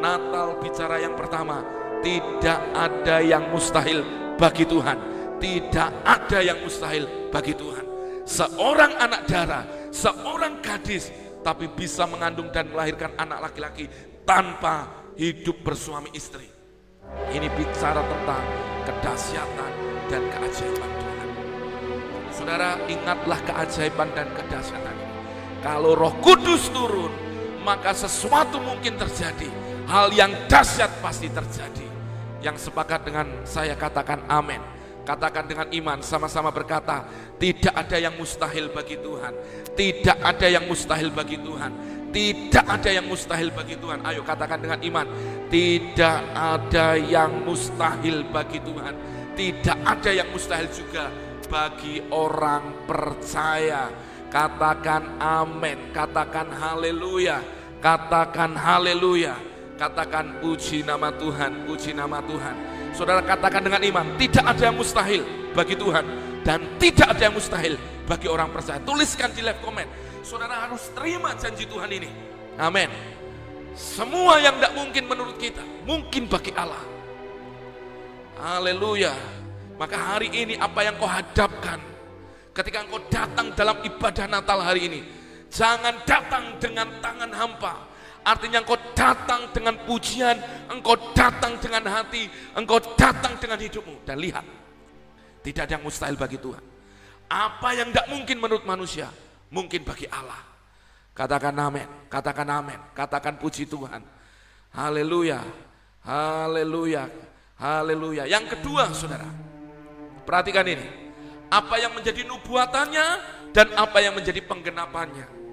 Natal 0.00 0.56
bicara 0.56 1.04
yang 1.04 1.12
pertama, 1.14 1.83
tidak 2.00 2.60
ada 2.74 3.20
yang 3.20 3.52
mustahil 3.52 4.02
bagi 4.40 4.64
Tuhan. 4.66 4.98
Tidak 5.38 5.90
ada 6.02 6.38
yang 6.40 6.58
mustahil 6.64 7.04
bagi 7.28 7.52
Tuhan. 7.52 7.84
Seorang 8.24 8.96
anak 8.96 9.28
darah, 9.28 9.64
seorang 9.92 10.64
gadis, 10.64 11.12
tapi 11.44 11.68
bisa 11.68 12.08
mengandung 12.08 12.48
dan 12.48 12.72
melahirkan 12.72 13.12
anak 13.20 13.52
laki-laki 13.52 13.84
tanpa 14.24 14.88
hidup 15.20 15.60
bersuami 15.60 16.08
istri. 16.16 16.48
Ini 17.30 17.46
bicara 17.52 18.00
tentang 18.00 18.44
kedahsyatan 18.88 19.72
dan 20.08 20.22
keajaiban 20.32 20.90
Tuhan. 20.96 21.28
Saudara, 22.32 22.80
ingatlah 22.88 23.38
keajaiban 23.44 24.08
dan 24.16 24.32
kedahsyatan 24.32 24.94
ini. 24.96 25.14
Kalau 25.60 25.92
Roh 25.92 26.16
Kudus 26.24 26.72
turun, 26.72 27.12
maka 27.64 27.92
sesuatu 27.92 28.60
mungkin 28.60 28.96
terjadi. 29.00 29.63
Hal 29.84 30.12
yang 30.12 30.32
dahsyat 30.48 31.00
pasti 31.00 31.28
terjadi. 31.28 31.88
Yang 32.44 32.68
sepakat 32.68 33.08
dengan 33.08 33.26
saya 33.48 33.72
katakan 33.76 34.24
amin. 34.28 34.60
Katakan 35.04 35.44
dengan 35.44 35.68
iman 35.68 36.00
sama-sama 36.00 36.48
berkata, 36.48 37.04
tidak 37.36 37.76
ada 37.76 38.00
yang 38.00 38.16
mustahil 38.16 38.72
bagi 38.72 38.96
Tuhan. 38.96 39.32
Tidak 39.76 40.18
ada 40.24 40.46
yang 40.48 40.64
mustahil 40.64 41.12
bagi 41.12 41.36
Tuhan. 41.36 41.72
Tidak 42.08 42.64
ada 42.64 42.90
yang 42.94 43.04
mustahil 43.04 43.52
bagi 43.52 43.76
Tuhan. 43.76 44.00
Ayo 44.00 44.24
katakan 44.24 44.64
dengan 44.64 44.80
iman. 44.80 45.06
Tidak 45.52 46.18
ada 46.32 46.96
yang 46.96 47.44
mustahil 47.44 48.24
bagi 48.32 48.64
Tuhan. 48.64 48.94
Tidak 49.36 49.78
ada 49.84 50.10
yang 50.14 50.28
mustahil 50.32 50.70
juga 50.72 51.12
bagi 51.50 52.00
orang 52.08 52.86
percaya. 52.88 53.92
Katakan 54.32 55.22
amin, 55.22 55.94
katakan 55.94 56.50
haleluya, 56.50 57.38
katakan 57.78 58.58
haleluya, 58.58 59.38
katakan 59.74 60.38
puji 60.38 60.86
nama 60.86 61.10
Tuhan, 61.14 61.66
puji 61.66 61.94
nama 61.94 62.22
Tuhan. 62.22 62.54
Saudara 62.94 63.20
katakan 63.22 63.62
dengan 63.62 63.82
iman, 63.82 64.06
tidak 64.14 64.44
ada 64.46 64.70
yang 64.70 64.76
mustahil 64.78 65.22
bagi 65.50 65.74
Tuhan 65.74 66.04
dan 66.46 66.62
tidak 66.78 67.18
ada 67.18 67.22
yang 67.26 67.34
mustahil 67.34 67.74
bagi 68.06 68.28
orang 68.30 68.52
percaya. 68.54 68.78
Tuliskan 68.82 69.34
di 69.34 69.42
live 69.42 69.58
comment. 69.64 69.90
Saudara 70.22 70.68
harus 70.68 70.88
terima 70.94 71.34
janji 71.34 71.66
Tuhan 71.66 71.90
ini. 71.90 72.08
Amin. 72.56 72.88
Semua 73.74 74.38
yang 74.38 74.54
tidak 74.62 74.72
mungkin 74.78 75.04
menurut 75.10 75.36
kita, 75.36 75.62
mungkin 75.82 76.30
bagi 76.30 76.54
Allah. 76.54 76.80
Haleluya. 78.38 79.14
Maka 79.74 79.98
hari 79.98 80.30
ini 80.30 80.54
apa 80.54 80.86
yang 80.86 80.94
kau 81.02 81.10
hadapkan 81.10 81.82
ketika 82.54 82.86
engkau 82.86 83.02
datang 83.10 83.50
dalam 83.58 83.82
ibadah 83.82 84.30
Natal 84.30 84.62
hari 84.62 84.86
ini, 84.86 85.00
jangan 85.50 85.98
datang 86.06 86.54
dengan 86.62 86.86
tangan 87.02 87.34
hampa, 87.34 87.74
Artinya 88.24 88.64
engkau 88.64 88.80
datang 88.96 89.52
dengan 89.52 89.76
pujian, 89.84 90.40
engkau 90.72 90.96
datang 91.12 91.60
dengan 91.60 91.84
hati, 91.92 92.24
engkau 92.56 92.80
datang 92.96 93.36
dengan 93.36 93.60
hidupmu. 93.60 94.08
Dan 94.08 94.16
lihat, 94.16 94.48
tidak 95.44 95.68
ada 95.68 95.72
yang 95.76 95.84
mustahil 95.84 96.16
bagi 96.16 96.40
Tuhan. 96.40 96.64
Apa 97.28 97.76
yang 97.76 97.92
tidak 97.92 98.08
mungkin 98.08 98.36
menurut 98.40 98.64
manusia, 98.64 99.12
mungkin 99.52 99.84
bagi 99.84 100.08
Allah. 100.08 100.40
Katakan 101.12 101.52
amin, 101.52 101.84
katakan 102.08 102.48
amin, 102.48 102.80
katakan 102.96 103.36
puji 103.36 103.68
Tuhan. 103.68 104.00
Haleluya, 104.72 105.44
haleluya, 106.02 107.06
haleluya. 107.60 108.24
Yang 108.24 108.56
kedua 108.56 108.88
saudara, 108.96 109.28
perhatikan 110.24 110.64
ini. 110.64 111.04
Apa 111.52 111.76
yang 111.76 111.92
menjadi 111.92 112.24
nubuatannya 112.24 113.06
dan 113.52 113.68
apa 113.78 114.00
yang 114.00 114.16
menjadi 114.16 114.40
penggenapannya. 114.42 115.43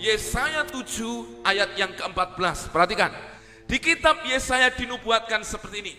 Yesaya 0.00 0.64
7 0.64 1.44
ayat 1.44 1.76
yang 1.76 1.92
ke-14. 1.92 2.72
Perhatikan. 2.72 3.12
Di 3.68 3.76
kitab 3.76 4.24
Yesaya 4.24 4.72
dinubuatkan 4.72 5.44
seperti 5.44 5.76
ini. 5.84 5.94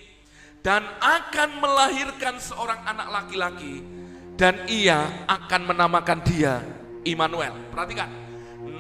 Dan 0.65 0.81
akan 1.01 1.61
melahirkan 1.61 2.37
seorang 2.37 2.81
anak 2.85 3.07
laki-laki 3.09 4.01
dan 4.41 4.57
ia 4.65 5.05
akan 5.29 5.69
menamakan 5.69 6.17
dia 6.25 6.65
Immanuel. 7.05 7.53
Perhatikan. 7.69 8.09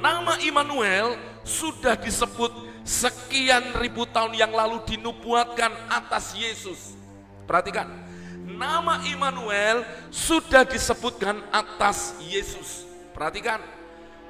Nama 0.01 0.41
Immanuel 0.41 1.17
sudah 1.45 1.93
disebut 1.93 2.49
sekian 2.81 3.77
ribu 3.77 4.09
tahun 4.09 4.33
yang 4.37 4.49
lalu 4.49 4.81
dinubuatkan 4.89 5.69
atas 5.89 6.33
Yesus. 6.33 6.97
Perhatikan. 7.45 7.85
Nama 8.41 9.05
Immanuel 9.09 9.85
sudah 10.09 10.65
disebutkan 10.65 11.41
atas 11.53 12.17
Yesus. 12.25 12.85
Perhatikan 13.13 13.61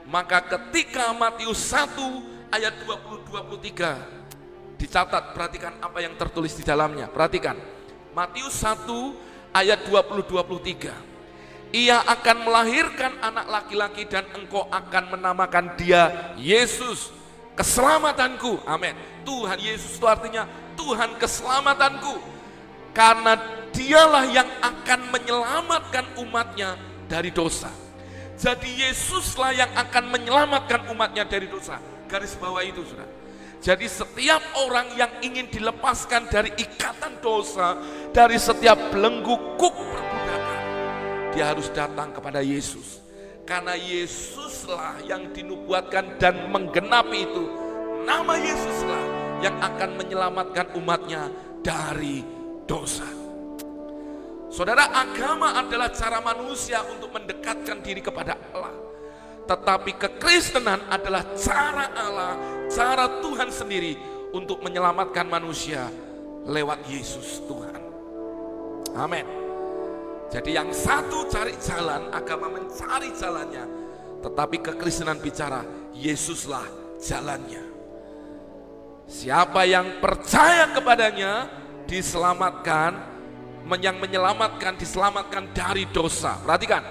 maka 0.10 0.42
ketika 0.46 1.14
Matius 1.14 1.70
1 1.70 2.52
ayat 2.52 2.74
20-23 2.84 4.22
dicatat, 4.82 5.38
perhatikan 5.38 5.78
apa 5.78 6.02
yang 6.02 6.18
tertulis 6.18 6.58
di 6.58 6.66
dalamnya. 6.66 7.06
Perhatikan, 7.06 7.54
Matius 8.18 8.58
1 8.66 8.90
ayat 9.54 9.86
20-23. 9.86 11.12
Ia 11.72 12.04
akan 12.04 12.38
melahirkan 12.44 13.16
anak 13.24 13.48
laki-laki 13.48 14.04
dan 14.04 14.28
engkau 14.36 14.68
akan 14.68 15.16
menamakan 15.16 15.80
dia 15.80 16.34
Yesus, 16.36 17.16
keselamatanku. 17.56 18.60
Amin. 18.68 18.98
Tuhan 19.24 19.56
Yesus 19.62 19.96
itu 19.96 20.04
artinya 20.10 20.50
Tuhan 20.76 21.16
keselamatanku. 21.16 22.20
Karena 22.92 23.40
dialah 23.72 24.28
yang 24.28 24.50
akan 24.60 25.00
menyelamatkan 25.16 26.06
umatnya 26.20 26.76
dari 27.08 27.32
dosa. 27.32 27.72
Jadi 28.42 28.90
Yesuslah 28.90 29.54
yang 29.54 29.70
akan 29.78 30.10
menyelamatkan 30.10 30.90
umatnya 30.90 31.30
dari 31.30 31.46
dosa. 31.46 31.78
Garis 32.10 32.34
bawah 32.42 32.66
itu 32.66 32.82
sudah. 32.82 33.06
Jadi 33.62 33.86
setiap 33.86 34.42
orang 34.66 34.98
yang 34.98 35.22
ingin 35.22 35.46
dilepaskan 35.46 36.26
dari 36.26 36.50
ikatan 36.58 37.22
dosa, 37.22 37.78
dari 38.10 38.42
setiap 38.42 38.90
belenggu 38.90 39.38
kuk 39.62 39.78
perbudakan, 39.78 40.62
dia 41.38 41.54
harus 41.54 41.70
datang 41.70 42.10
kepada 42.10 42.42
Yesus. 42.42 43.06
Karena 43.46 43.78
Yesuslah 43.78 45.06
yang 45.06 45.30
dinubuatkan 45.30 46.18
dan 46.18 46.50
menggenapi 46.50 47.22
itu. 47.22 47.46
Nama 48.02 48.34
Yesuslah 48.42 49.06
yang 49.46 49.54
akan 49.62 50.02
menyelamatkan 50.02 50.74
umatnya 50.74 51.30
dari 51.62 52.26
dosa. 52.66 53.21
Saudara, 54.52 54.92
agama 54.92 55.56
adalah 55.56 55.88
cara 55.96 56.20
manusia 56.20 56.84
untuk 56.92 57.16
mendekatkan 57.16 57.80
diri 57.80 58.04
kepada 58.04 58.36
Allah. 58.52 58.76
Tetapi 59.48 59.96
kekristenan 59.96 60.92
adalah 60.92 61.24
cara 61.40 61.88
Allah, 61.96 62.36
cara 62.68 63.24
Tuhan 63.24 63.48
sendiri 63.48 63.96
untuk 64.36 64.60
menyelamatkan 64.60 65.24
manusia 65.24 65.88
lewat 66.44 66.84
Yesus 66.84 67.40
Tuhan. 67.48 67.80
Amin. 68.92 69.24
Jadi 70.32 70.56
yang 70.56 70.72
satu 70.72 71.32
cari 71.32 71.56
jalan, 71.60 72.12
agama 72.12 72.52
mencari 72.52 73.12
jalannya. 73.16 73.64
Tetapi 74.20 74.58
kekristenan 74.60 75.20
bicara, 75.20 75.64
Yesuslah 75.96 76.68
jalannya. 77.00 77.64
Siapa 79.08 79.68
yang 79.68 80.00
percaya 80.00 80.72
kepadanya 80.72 81.52
diselamatkan 81.84 83.11
yang 83.80 83.98
menyelamatkan, 84.02 84.76
diselamatkan 84.76 85.54
dari 85.54 85.88
dosa. 85.90 86.38
Perhatikan, 86.42 86.82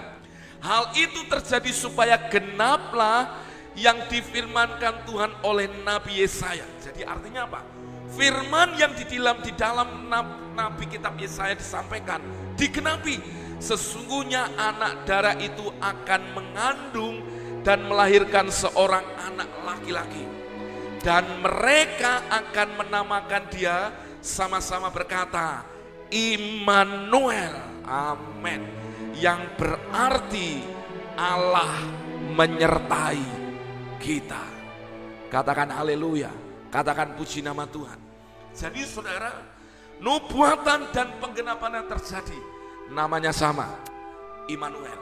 hal 0.63 0.93
itu 0.97 1.27
terjadi 1.27 1.71
supaya 1.75 2.17
genaplah 2.31 3.37
yang 3.79 3.97
difirmankan 4.11 5.07
Tuhan 5.07 5.33
oleh 5.47 5.71
Nabi 5.87 6.23
Yesaya. 6.25 6.67
Jadi 6.83 7.07
artinya 7.07 7.47
apa? 7.47 7.61
Firman 8.11 8.75
yang 8.75 8.91
di 8.99 9.07
dalam 9.07 9.39
di 9.39 9.53
dalam 9.55 10.11
Nabi 10.55 10.85
kitab 10.91 11.15
Yesaya 11.15 11.55
disampaikan 11.55 12.19
digenapi. 12.59 13.23
Sesungguhnya 13.61 14.57
anak 14.57 15.05
darah 15.05 15.37
itu 15.37 15.69
akan 15.79 16.23
mengandung 16.33 17.21
dan 17.61 17.85
melahirkan 17.85 18.49
seorang 18.49 19.05
anak 19.21 19.49
laki-laki. 19.69 20.25
Dan 21.01 21.25
mereka 21.45 22.25
akan 22.29 22.69
menamakan 22.85 23.45
dia 23.53 23.93
sama-sama 24.21 24.93
berkata, 24.93 25.65
Immanuel. 26.11 27.55
Amin. 27.87 28.67
Yang 29.15 29.41
berarti 29.59 30.63
Allah 31.15 31.79
menyertai 32.35 33.23
kita. 34.03 34.43
Katakan 35.31 35.71
haleluya. 35.71 36.31
Katakan 36.71 37.15
puji 37.19 37.43
nama 37.43 37.67
Tuhan. 37.67 37.99
Jadi 38.55 38.83
saudara, 38.87 39.31
nubuatan 40.03 40.91
dan 40.91 41.19
penggenapan 41.23 41.83
yang 41.83 41.87
terjadi 41.99 42.39
namanya 42.91 43.31
sama. 43.31 43.71
Immanuel. 44.51 44.99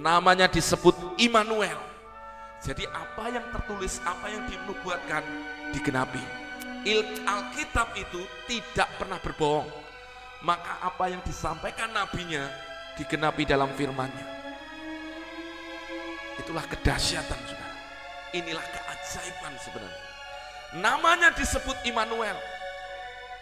Namanya 0.00 0.44
disebut 0.48 0.92
Immanuel. 1.16 1.80
Jadi 2.60 2.84
apa 2.88 3.32
yang 3.32 3.44
tertulis, 3.52 4.00
apa 4.04 4.28
yang 4.28 4.44
dinubuatkan 4.48 5.24
digenapi. 5.72 6.20
Alkitab 7.26 7.98
itu 7.98 8.22
tidak 8.46 8.86
pernah 8.94 9.18
berbohong 9.18 9.85
maka 10.44 10.80
apa 10.84 11.08
yang 11.08 11.22
disampaikan 11.24 11.92
nabinya 11.92 12.48
digenapi 12.96 13.44
dalam 13.44 13.70
firmannya. 13.76 14.26
Itulah 16.40 16.64
kedahsyatan 16.68 17.40
saudara. 17.48 17.76
Inilah 18.36 18.64
keajaiban 18.64 19.54
sebenarnya. 19.60 20.04
Namanya 20.76 21.28
disebut 21.32 21.76
Immanuel. 21.88 22.36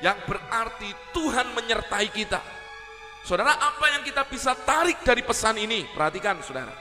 yang 0.02 0.18
berarti 0.26 0.90
Tuhan 1.14 1.54
menyertai 1.54 2.10
kita. 2.10 2.42
Saudara, 3.24 3.56
apa 3.56 3.88
yang 3.94 4.02
kita 4.04 4.26
bisa 4.28 4.52
tarik 4.52 5.00
dari 5.00 5.24
pesan 5.24 5.56
ini? 5.56 5.86
Perhatikan, 5.96 6.42
saudara. 6.44 6.74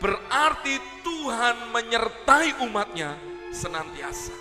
Berarti 0.00 0.80
Tuhan 1.04 1.74
menyertai 1.74 2.64
umatnya 2.64 3.12
senantiasa. 3.52 4.32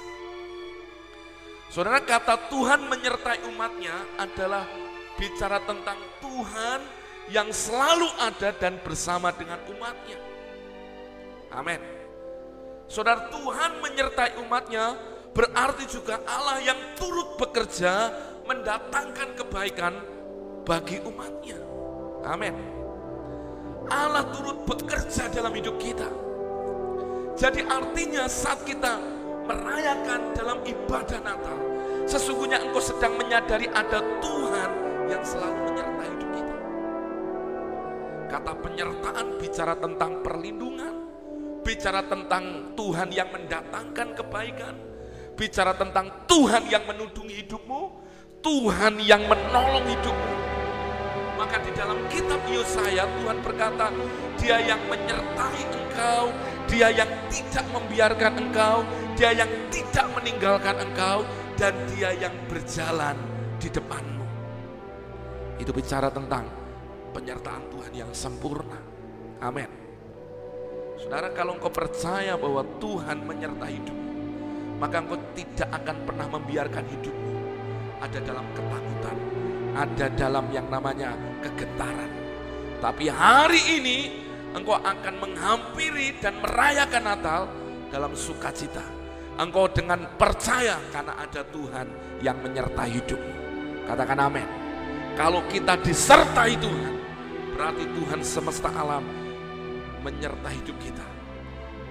Saudara, 1.67 1.99
kata 1.99 2.47
Tuhan 2.47 2.87
menyertai 2.87 3.51
umatnya 3.51 3.99
adalah 4.15 4.63
bicara 5.15 5.59
tentang 5.63 5.99
Tuhan 6.19 6.79
yang 7.31 7.49
selalu 7.49 8.05
ada 8.21 8.53
dan 8.53 8.77
bersama 8.85 9.33
dengan 9.33 9.57
umatnya. 9.71 10.19
Amin. 11.49 11.81
Saudara, 12.85 13.31
Tuhan 13.33 13.81
menyertai 13.81 14.37
umatnya 14.45 14.93
berarti 15.33 15.89
juga 15.89 16.21
Allah 16.29 16.61
yang 16.61 16.77
turut 16.93 17.33
bekerja 17.41 18.13
mendatangkan 18.45 19.33
kebaikan 19.41 19.93
bagi 20.67 21.01
umatnya. 21.01 21.57
Amin. 22.29 22.53
Allah 23.89 24.25
turut 24.33 24.65
bekerja 24.65 25.29
dalam 25.29 25.53
hidup 25.53 25.77
kita. 25.81 26.09
Jadi 27.35 27.65
artinya 27.67 28.29
saat 28.29 28.63
kita 28.63 28.97
merayakan 29.45 30.33
dalam 30.33 30.61
ibadah 30.65 31.19
Natal, 31.21 31.57
sesungguhnya 32.09 32.63
engkau 32.65 32.81
sedang 32.81 33.13
menyadari 33.19 33.69
ada 33.69 34.01
Tuhan 34.23 34.85
yang 35.09 35.23
selalu 35.25 35.59
menyertai 35.71 36.07
hidup 36.09 36.29
kita. 36.33 36.55
Kata 38.25 38.53
penyertaan 38.57 39.27
bicara 39.37 39.73
tentang 39.77 40.11
perlindungan, 40.25 40.95
bicara 41.61 42.01
tentang 42.05 42.73
Tuhan 42.73 43.09
yang 43.13 43.29
mendatangkan 43.29 44.07
kebaikan, 44.17 44.75
bicara 45.37 45.73
tentang 45.77 46.25
Tuhan 46.25 46.65
yang 46.69 46.83
menudungi 46.89 47.45
hidupmu, 47.45 47.81
Tuhan 48.41 49.01
yang 49.01 49.25
menolong 49.25 49.85
hidupmu. 49.85 50.33
Maka 51.35 51.59
di 51.61 51.71
dalam 51.75 51.99
kitab 52.07 52.39
Yesaya 52.47 53.03
Tuhan 53.19 53.43
berkata, 53.43 53.91
Dia 54.39 54.57
yang 54.63 54.79
menyertai 54.87 55.61
engkau, 55.67 56.31
Dia 56.71 56.89
yang 56.95 57.11
tidak 57.27 57.65
membiarkan 57.75 58.33
engkau, 58.39 58.87
Dia 59.19 59.35
yang 59.35 59.51
tidak 59.67 60.07
meninggalkan 60.15 60.79
engkau, 60.79 61.27
dan 61.59 61.75
Dia 61.91 62.15
yang 62.15 62.35
berjalan 62.47 63.19
di 63.59 63.67
depanmu. 63.67 64.14
Itu 65.55 65.71
bicara 65.71 66.11
tentang 66.11 66.47
penyertaan 67.15 67.71
Tuhan 67.71 67.93
yang 67.95 68.11
sempurna. 68.11 68.79
Amin. 69.39 69.67
Saudara, 70.99 71.31
kalau 71.31 71.55
engkau 71.59 71.71
percaya 71.71 72.39
bahwa 72.39 72.63
Tuhan 72.79 73.23
menyertai 73.23 73.71
hidupmu, 73.79 74.11
maka 74.79 75.03
engkau 75.03 75.19
tidak 75.35 75.69
akan 75.71 75.97
pernah 76.07 76.27
membiarkan 76.31 76.85
hidupmu 76.87 77.35
ada 77.99 78.19
dalam 78.19 78.45
ketakutan, 78.51 79.17
ada 79.75 80.05
dalam 80.13 80.45
yang 80.51 80.67
namanya 80.67 81.15
kegetaran. 81.43 82.11
Tapi 82.83 83.05
hari 83.07 83.61
ini 83.79 83.97
engkau 84.51 84.75
akan 84.75 85.15
menghampiri 85.19 86.19
dan 86.19 86.39
merayakan 86.43 87.03
Natal 87.03 87.41
dalam 87.89 88.11
sukacita. 88.13 88.83
Engkau 89.35 89.67
dengan 89.67 90.15
percaya 90.15 90.79
karena 90.95 91.19
ada 91.19 91.43
Tuhan 91.43 91.87
yang 92.23 92.39
menyertai 92.39 92.89
hidupmu. 93.03 93.33
Katakan 93.83 94.19
amin. 94.19 94.64
Kalau 95.15 95.47
kita 95.47 95.79
disertai 95.79 96.59
Tuhan, 96.59 96.93
berarti 97.55 97.87
Tuhan 97.87 98.19
semesta 98.19 98.67
alam 98.67 98.99
menyertai 100.03 100.59
hidup 100.59 100.75
kita. 100.83 101.07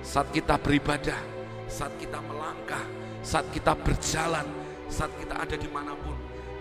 Saat 0.04 0.28
kita 0.28 0.60
beribadah, 0.60 1.16
saat 1.64 1.96
kita 1.96 2.20
melangkah, 2.20 2.84
saat 3.24 3.48
kita 3.48 3.72
berjalan, 3.80 4.44
saat 4.92 5.08
kita 5.16 5.40
ada 5.40 5.56
di 5.56 5.64
mana 5.72 5.96
pun. 5.96 6.12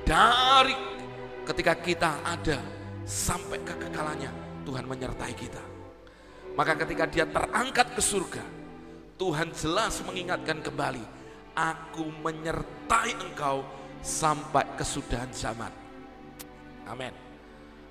Dari 0.08 0.72
ketika 1.44 1.76
kita 1.76 2.24
ada 2.24 2.64
sampai 3.04 3.60
kekekalannya, 3.68 4.32
Tuhan 4.64 4.88
menyertai 4.88 5.36
kita. 5.36 5.64
Maka 6.56 6.80
ketika 6.80 7.12
dia 7.12 7.28
terangkat 7.28 7.92
ke 7.92 8.00
surga, 8.00 8.44
Tuhan 9.20 9.52
jelas 9.52 10.00
mengingatkan 10.08 10.64
kembali, 10.64 11.04
aku 11.60 12.08
menyertai 12.24 13.20
engkau 13.20 13.68
sampai 14.00 14.64
kesudahan 14.80 15.28
zaman. 15.36 15.83
Amin. 16.90 17.14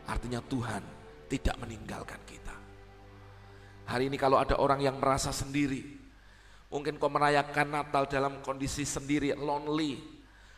Artinya 0.09 0.40
Tuhan 0.44 0.83
tidak 1.31 1.57
meninggalkan 1.62 2.20
kita. 2.28 2.57
Hari 3.88 4.09
ini 4.12 4.16
kalau 4.20 4.38
ada 4.38 4.59
orang 4.61 4.81
yang 4.83 4.96
merasa 5.00 5.35
sendiri, 5.35 6.02
Mungkin 6.72 6.96
kau 6.96 7.12
merayakan 7.12 7.68
Natal 7.68 8.09
dalam 8.09 8.40
kondisi 8.40 8.88
sendiri, 8.88 9.37
lonely. 9.37 10.00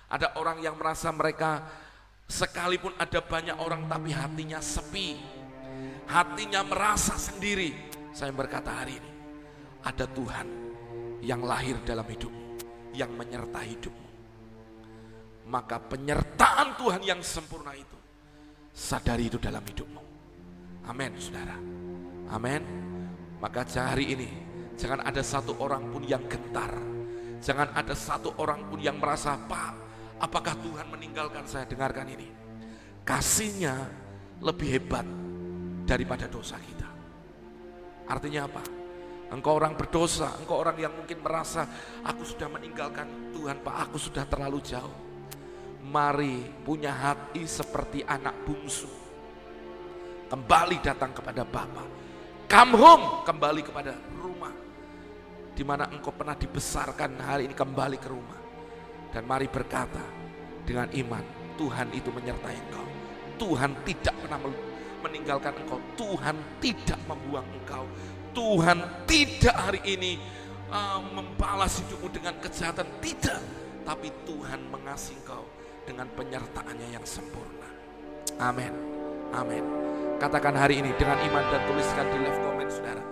Ada 0.07 0.39
orang 0.39 0.63
yang 0.63 0.79
merasa 0.79 1.11
mereka 1.11 1.67
sekalipun 2.31 2.95
ada 3.03 3.19
banyak 3.19 3.59
orang 3.59 3.91
tapi 3.91 4.15
hatinya 4.15 4.63
sepi. 4.63 5.19
Hatinya 6.07 6.63
merasa 6.63 7.19
sendiri. 7.19 7.75
Saya 8.15 8.31
berkata 8.31 8.71
hari 8.71 8.95
ini, 8.95 9.11
ada 9.83 10.07
Tuhan 10.07 10.47
yang 11.19 11.43
lahir 11.43 11.83
dalam 11.83 12.07
hidupmu, 12.07 12.63
yang 12.95 13.11
menyertai 13.11 13.75
hidupmu. 13.75 14.09
Maka 15.51 15.83
penyertaan 15.83 16.79
Tuhan 16.79 17.03
yang 17.03 17.19
sempurna 17.27 17.75
itu, 17.75 17.99
sadari 18.75 19.31
itu 19.31 19.39
dalam 19.39 19.63
hidupmu. 19.63 20.03
Amin, 20.91 21.15
saudara. 21.17 21.57
Amin. 22.29 22.63
Maka 23.39 23.63
hari 23.65 24.13
ini 24.13 24.31
Jangan 24.75 25.07
ada 25.07 25.23
satu 25.23 25.55
orang 25.63 25.87
pun 25.91 26.03
yang 26.03 26.27
gentar. 26.27 26.75
Jangan 27.39 27.77
ada 27.77 27.95
satu 27.95 28.35
orang 28.41 28.67
pun 28.67 28.81
yang 28.83 28.99
merasa, 28.99 29.39
Pak, 29.39 29.73
apakah 30.19 30.57
Tuhan 30.59 30.87
meninggalkan 30.91 31.47
saya? 31.47 31.69
Dengarkan 31.69 32.09
ini. 32.11 32.27
Kasihnya 33.05 33.87
lebih 34.41 34.69
hebat 34.81 35.07
daripada 35.85 36.27
dosa 36.27 36.57
kita. 36.59 36.89
Artinya 38.09 38.49
apa? 38.49 38.65
Engkau 39.31 39.57
orang 39.57 39.77
berdosa, 39.77 40.31
engkau 40.41 40.61
orang 40.61 40.77
yang 40.79 40.93
mungkin 40.95 41.21
merasa, 41.21 41.69
aku 42.05 42.23
sudah 42.23 42.49
meninggalkan 42.49 43.33
Tuhan, 43.35 43.61
Pak, 43.63 43.77
aku 43.91 43.97
sudah 43.99 44.25
terlalu 44.29 44.61
jauh. 44.65 45.04
Mari 45.85 46.41
punya 46.65 46.91
hati 46.91 47.45
seperti 47.45 48.01
anak 48.09 48.49
bungsu. 48.49 48.89
Kembali 50.33 50.81
datang 50.81 51.13
kepada 51.13 51.45
Bapa. 51.45 51.85
Come 52.49 52.73
home, 52.77 53.05
kembali 53.29 53.61
kepada 53.61 53.93
di 55.55 55.63
mana 55.63 55.87
engkau 55.87 56.11
pernah 56.11 56.35
dibesarkan 56.35 57.15
hari 57.23 57.47
ini 57.47 57.55
kembali 57.55 57.97
ke 58.03 58.11
rumah. 58.11 58.43
Dan 59.15 59.23
mari 59.31 59.47
berkata 59.47 60.03
dengan 60.67 60.91
iman, 60.91 61.23
Tuhan 61.55 61.95
itu 61.95 62.11
menyertai 62.11 62.57
engkau. 62.59 62.87
Tuhan 63.39 63.71
tidak 63.87 64.15
pernah 64.19 64.39
meninggalkan 65.07 65.55
engkau. 65.63 65.79
Tuhan 65.95 66.35
tidak 66.59 66.99
membuang 67.07 67.47
engkau. 67.63 67.87
Tuhan 68.35 69.07
tidak 69.07 69.55
hari 69.55 69.81
ini 69.87 70.19
uh, 70.75 70.99
membalas 71.15 71.79
hidupmu 71.79 72.11
dengan 72.11 72.35
kejahatan. 72.43 72.91
Tidak. 72.99 73.41
Tapi 73.87 74.11
Tuhan 74.27 74.59
mengasihi 74.75 75.23
engkau 75.23 75.47
dengan 75.85 76.09
penyertaannya 76.13 76.89
yang 76.93 77.05
sempurna. 77.05 77.69
Amin. 78.41 78.73
Amin. 79.31 79.65
Katakan 80.19 80.57
hari 80.57 80.81
ini 80.81 80.91
dengan 80.97 81.21
iman 81.21 81.45
dan 81.53 81.63
tuliskan 81.69 82.07
di 82.11 82.19
live 82.21 82.41
comment 82.43 82.71
saudara. 82.73 83.03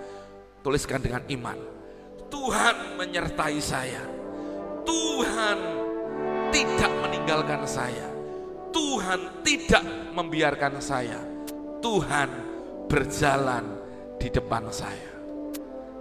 Tuliskan 0.63 1.01
dengan 1.03 1.23
iman 1.29 1.59
Tuhan 2.33 2.97
menyertai 2.97 3.61
saya. 3.61 4.01
Tuhan 4.89 5.59
tidak 6.49 6.93
meninggalkan 7.05 7.61
saya. 7.69 8.09
Tuhan 8.73 9.45
tidak 9.45 9.85
membiarkan 10.17 10.81
saya. 10.81 11.21
Tuhan 11.85 12.29
berjalan 12.89 13.65
di 14.17 14.33
depan 14.33 14.65
saya. 14.73 15.13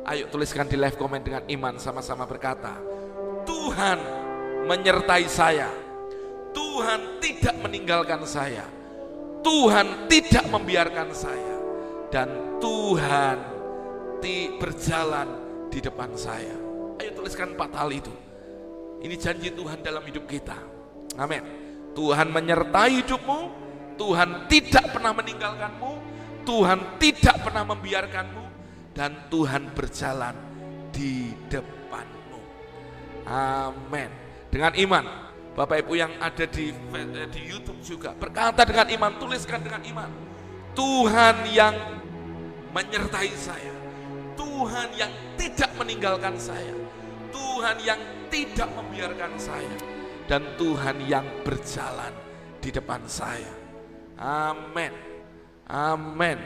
Ayo 0.07 0.31
tuliskan 0.31 0.71
di 0.71 0.79
live 0.79 0.95
comment 0.95 1.19
dengan 1.19 1.43
iman 1.51 1.75
sama-sama 1.75 2.23
berkata, 2.23 2.79
Tuhan 3.43 3.99
menyertai 4.71 5.27
saya. 5.27 5.67
Tuhan 6.51 7.19
tidak 7.23 7.55
meninggalkan 7.59 8.21
saya. 8.27 8.67
Tuhan 9.41 10.11
tidak 10.11 10.45
membiarkan 10.47 11.09
saya. 11.15 11.55
Dan 12.11 12.59
Tuhan 12.59 13.51
berjalan 14.61 15.27
di 15.73 15.81
depan 15.81 16.13
saya. 16.13 16.53
Ayo 17.01 17.09
tuliskan 17.17 17.57
empat 17.57 17.73
hal 17.73 17.89
itu. 17.89 18.13
Ini 19.01 19.15
janji 19.17 19.49
Tuhan 19.49 19.81
dalam 19.81 20.05
hidup 20.05 20.29
kita. 20.29 20.53
Amin. 21.17 21.41
Tuhan 21.97 22.29
menyertai 22.29 23.01
hidupmu, 23.01 23.39
Tuhan 23.97 24.45
tidak 24.45 24.93
pernah 24.93 25.11
meninggalkanmu, 25.17 25.91
Tuhan 26.45 26.79
tidak 27.01 27.35
pernah 27.41 27.65
membiarkanmu, 27.65 28.45
dan 28.93 29.27
Tuhan 29.33 29.73
berjalan 29.73 30.37
di 30.93 31.33
depanmu. 31.49 32.39
Amin. 33.25 34.09
Dengan 34.53 34.73
iman, 34.77 35.05
Bapak 35.61 35.77
Ibu 35.85 35.93
yang 35.93 36.17
ada 36.17 36.49
di 36.49 36.73
eh, 36.73 37.29
di 37.29 37.41
YouTube 37.45 37.85
juga 37.85 38.17
berkata 38.17 38.65
dengan 38.65 38.89
iman, 38.89 39.11
tuliskan 39.21 39.61
dengan 39.61 39.85
iman. 39.85 40.09
Tuhan 40.73 41.45
yang 41.53 41.77
menyertai 42.73 43.29
saya. 43.37 43.69
Tuhan 44.33 44.89
yang 44.97 45.13
tidak 45.37 45.69
meninggalkan 45.77 46.33
saya. 46.41 46.73
Tuhan 47.29 47.77
yang 47.85 48.01
tidak 48.33 48.73
membiarkan 48.73 49.37
saya. 49.37 49.75
dan 50.25 50.47
Tuhan 50.55 50.95
yang 51.11 51.27
berjalan 51.43 52.13
di 52.63 52.71
depan 52.71 53.03
saya. 53.03 53.51
Amin. 54.15 54.95
Amin. 55.67 56.39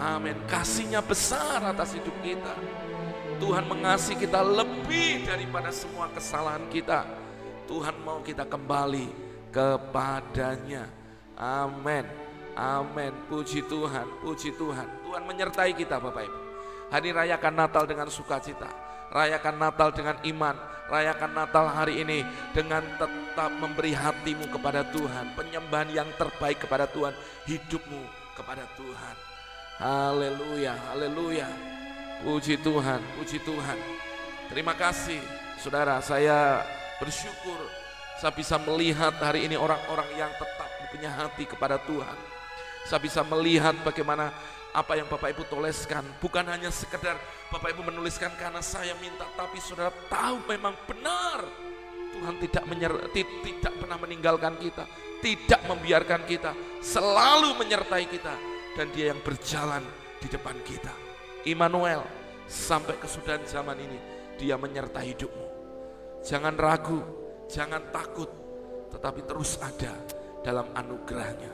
Amin. 0.00 0.36
Kasihnya 0.48 1.04
besar 1.04 1.60
atas 1.60 1.92
hidup 1.92 2.16
kita. 2.24 2.56
Tuhan 3.36 3.68
mengasihi 3.68 4.24
kita 4.24 4.40
lebih 4.40 5.28
daripada 5.28 5.68
semua 5.68 6.08
kesalahan 6.08 6.64
kita. 6.72 7.19
Tuhan 7.70 7.94
mau 8.02 8.18
kita 8.18 8.42
kembali 8.50 9.06
kepadanya. 9.54 10.90
Amin. 11.38 12.02
Amin. 12.58 13.14
Puji 13.30 13.62
Tuhan, 13.70 14.10
puji 14.26 14.50
Tuhan. 14.58 14.90
Tuhan 15.06 15.22
menyertai 15.22 15.70
kita 15.78 16.02
Bapak 16.02 16.26
Ibu. 16.26 16.40
Hari 16.90 17.14
rayakan 17.14 17.54
Natal 17.54 17.86
dengan 17.86 18.10
sukacita. 18.10 18.66
Rayakan 19.14 19.54
Natal 19.62 19.94
dengan 19.94 20.18
iman. 20.26 20.58
Rayakan 20.90 21.30
Natal 21.30 21.70
hari 21.70 22.02
ini 22.02 22.26
dengan 22.50 22.82
tetap 22.98 23.54
memberi 23.54 23.94
hatimu 23.94 24.50
kepada 24.50 24.82
Tuhan. 24.90 25.38
Penyembahan 25.38 25.94
yang 25.94 26.10
terbaik 26.18 26.66
kepada 26.66 26.90
Tuhan. 26.90 27.14
Hidupmu 27.46 28.02
kepada 28.34 28.66
Tuhan. 28.74 29.14
Haleluya, 29.78 30.74
haleluya. 30.90 31.46
Puji 32.26 32.58
Tuhan, 32.58 32.98
puji 33.14 33.38
Tuhan. 33.46 33.78
Terima 34.50 34.74
kasih 34.74 35.22
saudara, 35.62 36.02
saya 36.02 36.66
bersyukur 37.00 37.58
saya 38.20 38.36
bisa 38.36 38.60
melihat 38.60 39.16
hari 39.16 39.48
ini 39.48 39.56
orang-orang 39.56 40.06
yang 40.14 40.28
tetap 40.36 40.70
punya 40.90 41.10
hati 41.14 41.46
kepada 41.46 41.78
Tuhan. 41.86 42.18
Saya 42.84 43.00
bisa 43.00 43.22
melihat 43.22 43.72
bagaimana 43.86 44.34
apa 44.74 44.98
yang 44.98 45.06
Bapak 45.10 45.34
Ibu 45.34 45.48
tuliskan 45.50 46.06
bukan 46.22 46.46
hanya 46.46 46.70
sekedar 46.70 47.18
Bapak 47.50 47.74
Ibu 47.74 47.90
menuliskan 47.90 48.30
karena 48.38 48.62
saya 48.62 48.94
minta 49.02 49.26
tapi 49.34 49.58
saudara 49.58 49.90
tahu 50.06 50.46
memang 50.46 50.78
benar 50.86 51.42
Tuhan 52.14 52.38
tidak 52.38 52.64
menyer, 52.70 52.92
tidak 53.14 53.72
pernah 53.78 53.98
meninggalkan 53.98 54.58
kita, 54.58 54.84
tidak 55.22 55.60
membiarkan 55.66 56.22
kita, 56.26 56.50
selalu 56.82 57.54
menyertai 57.54 58.04
kita 58.10 58.34
dan 58.74 58.86
dia 58.90 59.14
yang 59.14 59.20
berjalan 59.22 59.82
di 60.18 60.26
depan 60.26 60.58
kita. 60.66 60.90
Immanuel, 61.46 62.02
sampai 62.50 62.98
kesudahan 62.98 63.46
zaman 63.46 63.78
ini 63.78 63.98
dia 64.42 64.58
menyertai 64.58 65.14
hidupmu. 65.14 65.49
Jangan 66.20 66.54
ragu, 66.56 67.00
jangan 67.48 67.80
takut, 67.88 68.28
tetapi 68.92 69.24
terus 69.24 69.56
ada 69.60 69.96
dalam 70.44 70.68
anugerahnya. 70.76 71.52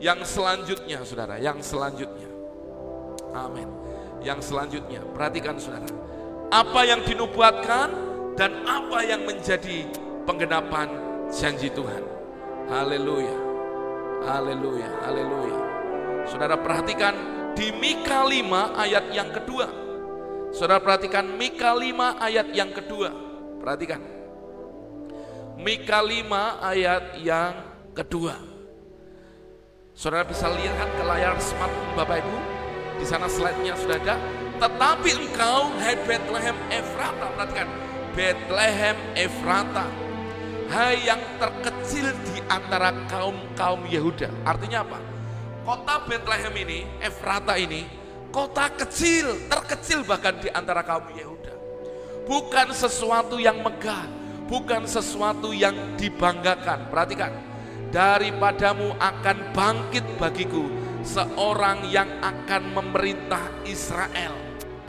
Yang 0.00 0.28
selanjutnya 0.40 1.00
saudara, 1.04 1.36
yang 1.40 1.60
selanjutnya. 1.60 2.28
Amin. 3.36 3.68
Yang 4.24 4.52
selanjutnya, 4.52 5.04
perhatikan 5.12 5.60
saudara. 5.60 5.88
Apa 6.48 6.84
yang 6.88 7.04
dinubuatkan 7.04 7.88
dan 8.36 8.64
apa 8.64 9.04
yang 9.04 9.24
menjadi 9.24 9.88
penggenapan 10.28 10.88
janji 11.32 11.72
Tuhan. 11.72 12.04
Haleluya. 12.68 13.36
Haleluya. 14.24 14.90
Haleluya. 15.04 15.58
Saudara 16.26 16.56
perhatikan 16.58 17.14
di 17.56 17.72
Mika 17.72 18.24
5 18.26 18.76
ayat 18.76 19.04
yang 19.16 19.30
kedua. 19.32 19.66
Saudara 20.52 20.80
perhatikan 20.82 21.24
Mika 21.36 21.72
5 21.72 22.20
ayat 22.20 22.48
yang 22.52 22.70
kedua. 22.74 23.25
Perhatikan. 23.66 23.98
Mika 25.58 25.98
5 25.98 26.22
ayat 26.62 27.18
yang 27.18 27.50
kedua. 27.98 28.38
Saudara 29.90 30.22
bisa 30.22 30.46
lihat 30.54 30.86
ke 30.94 31.02
layar 31.02 31.34
smartphone 31.42 31.98
Bapak 31.98 32.22
Ibu. 32.22 32.36
Di 33.02 33.06
sana 33.10 33.26
slide-nya 33.26 33.74
sudah 33.74 33.98
ada. 33.98 34.22
Tetapi 34.62 35.10
engkau, 35.18 35.74
hai 35.82 35.98
Bethlehem 36.06 36.54
Efrata, 36.70 37.26
perhatikan. 37.34 37.66
Bethlehem 38.14 38.96
Efrata, 39.18 39.90
hai 40.70 41.02
yang 41.02 41.18
terkecil 41.42 42.14
di 42.22 42.38
antara 42.46 42.94
kaum-kaum 43.10 43.82
Yehuda. 43.90 44.30
Artinya 44.46 44.86
apa? 44.86 45.02
Kota 45.66 46.06
Bethlehem 46.06 46.54
ini, 46.54 46.86
Efrata 47.02 47.58
ini, 47.58 47.82
kota 48.30 48.70
kecil, 48.78 49.50
terkecil 49.50 50.06
bahkan 50.06 50.38
di 50.38 50.54
antara 50.54 50.86
kaum 50.86 51.10
Yehuda. 51.10 51.45
Bukan 52.26 52.74
sesuatu 52.74 53.38
yang 53.38 53.62
megah, 53.62 54.10
bukan 54.50 54.82
sesuatu 54.82 55.54
yang 55.54 55.94
dibanggakan. 55.94 56.90
Perhatikan, 56.90 57.32
daripadamu 57.94 58.98
akan 58.98 59.36
bangkit 59.54 60.02
bagiku 60.18 60.66
seorang 61.06 61.86
yang 61.86 62.10
akan 62.18 62.74
memerintah 62.74 63.46
Israel. 63.62 64.34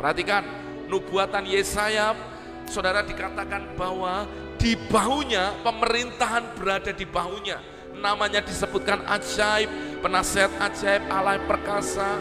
Perhatikan, 0.02 0.41
nubuatan 0.89 1.45
Yesaya, 1.45 2.17
saudara 2.65 3.06
dikatakan 3.06 3.78
bahwa 3.78 4.26
di 4.58 4.73
bahunya, 4.89 5.62
pemerintahan 5.62 6.58
berada 6.58 6.89
di 6.89 7.06
bahunya. 7.06 7.62
Namanya 8.02 8.41
disebutkan 8.41 9.06
ajaib, 9.06 9.69
penasihat 10.02 10.50
ajaib, 10.58 11.06
Allah 11.10 11.38
perkasa, 11.45 12.17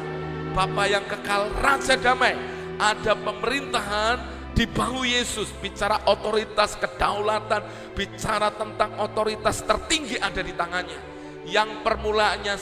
Bapa 0.52 0.88
yang 0.88 1.04
kekal, 1.04 1.52
Raja 1.60 2.00
damai. 2.00 2.32
Ada 2.76 3.16
pemerintahan 3.16 4.35
di 4.56 4.64
bahu 4.64 5.04
Yesus, 5.04 5.52
bicara 5.60 6.00
otoritas 6.08 6.80
kedaulatan, 6.80 7.92
bicara 7.92 8.48
tentang 8.48 8.96
otoritas 9.04 9.60
tertinggi 9.60 10.16
ada 10.16 10.40
di 10.40 10.56
tangannya. 10.56 10.96
Yang 11.44 11.84
permulaannya 11.84 12.56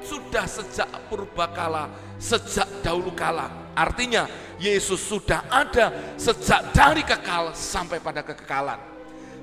sudah 0.00 0.48
sejak 0.48 0.88
purbakala, 1.12 1.92
sejak 2.16 2.64
dahulu 2.80 3.12
kala. 3.12 3.52
Artinya 3.76 4.24
Yesus 4.56 5.04
sudah 5.04 5.44
ada 5.52 6.16
sejak 6.16 6.72
dari 6.72 7.04
kekal 7.04 7.52
sampai 7.52 8.00
pada 8.00 8.24
kekekalan. 8.24 8.80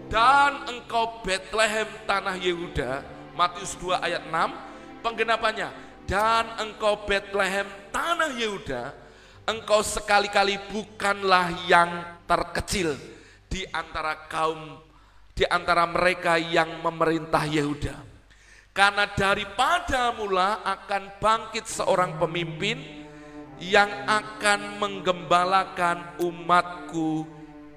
Dan 0.10 0.66
engkau 0.74 1.22
Bethlehem 1.22 1.88
tanah 2.10 2.34
Yehuda, 2.34 3.06
Matius 3.38 3.78
2 3.78 4.02
ayat 4.02 4.26
6, 4.26 5.06
penggenapannya. 5.06 5.70
Dan 6.10 6.50
engkau 6.66 7.06
Bethlehem 7.06 7.70
tanah 7.94 8.34
Yehuda, 8.34 9.05
engkau 9.46 9.82
sekali-kali 9.86 10.58
bukanlah 10.74 11.54
yang 11.70 11.90
terkecil 12.26 12.98
di 13.46 13.64
antara 13.70 14.26
kaum, 14.28 14.82
di 15.32 15.46
antara 15.48 15.86
mereka 15.86 16.36
yang 16.36 16.82
memerintah 16.82 17.46
Yehuda. 17.46 17.96
Karena 18.76 19.08
daripada 19.08 20.12
mula 20.12 20.60
akan 20.66 21.24
bangkit 21.24 21.64
seorang 21.64 22.20
pemimpin 22.20 23.08
yang 23.56 23.88
akan 24.04 24.84
menggembalakan 24.84 26.20
umatku 26.20 27.24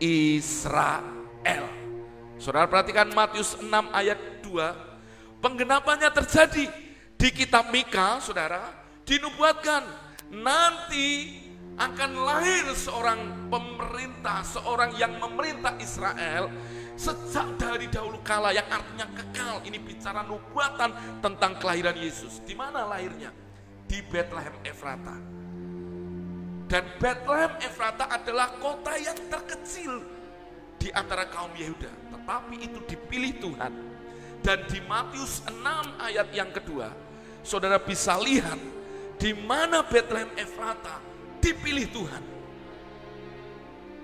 Israel. 0.02 1.62
Saudara 2.42 2.66
perhatikan 2.66 3.14
Matius 3.14 3.54
6 3.62 3.70
ayat 3.94 4.18
2. 4.42 5.38
Penggenapannya 5.38 6.10
terjadi 6.10 6.66
di 7.14 7.28
kitab 7.30 7.70
Mika, 7.70 8.18
saudara, 8.18 8.74
dinubuatkan 9.06 9.86
nanti 10.34 11.38
akan 11.78 12.10
lahir 12.26 12.66
seorang 12.74 13.46
pemerintah, 13.46 14.42
seorang 14.42 14.90
yang 14.98 15.14
memerintah 15.22 15.78
Israel 15.78 16.50
sejak 16.98 17.54
dari 17.54 17.86
dahulu 17.86 18.18
kala 18.26 18.50
yang 18.50 18.66
artinya 18.66 19.06
kekal. 19.14 19.62
Ini 19.62 19.78
bicara 19.78 20.26
nubuatan 20.26 21.22
tentang 21.22 21.54
kelahiran 21.62 21.94
Yesus. 21.94 22.42
Di 22.42 22.58
mana 22.58 22.82
lahirnya? 22.82 23.30
Di 23.86 24.02
Bethlehem 24.04 24.58
Efrata. 24.66 25.16
Dan 26.68 26.84
Bethlehem 27.00 27.54
Efrata 27.64 28.10
adalah 28.10 28.58
kota 28.60 28.92
yang 28.98 29.16
terkecil 29.30 30.04
di 30.76 30.90
antara 30.92 31.24
kaum 31.30 31.54
Yehuda. 31.54 31.88
Tetapi 32.12 32.54
itu 32.60 32.78
dipilih 32.84 33.32
Tuhan. 33.40 33.72
Dan 34.42 34.66
di 34.68 34.78
Matius 34.84 35.42
6 35.48 35.64
ayat 35.98 36.28
yang 36.34 36.50
kedua, 36.52 36.92
saudara 37.46 37.80
bisa 37.80 38.18
lihat 38.20 38.58
di 39.18 39.32
mana 39.34 39.82
Bethlehem 39.82 40.30
Efrata 40.36 41.08
dipilih 41.40 41.86
Tuhan. 41.90 42.22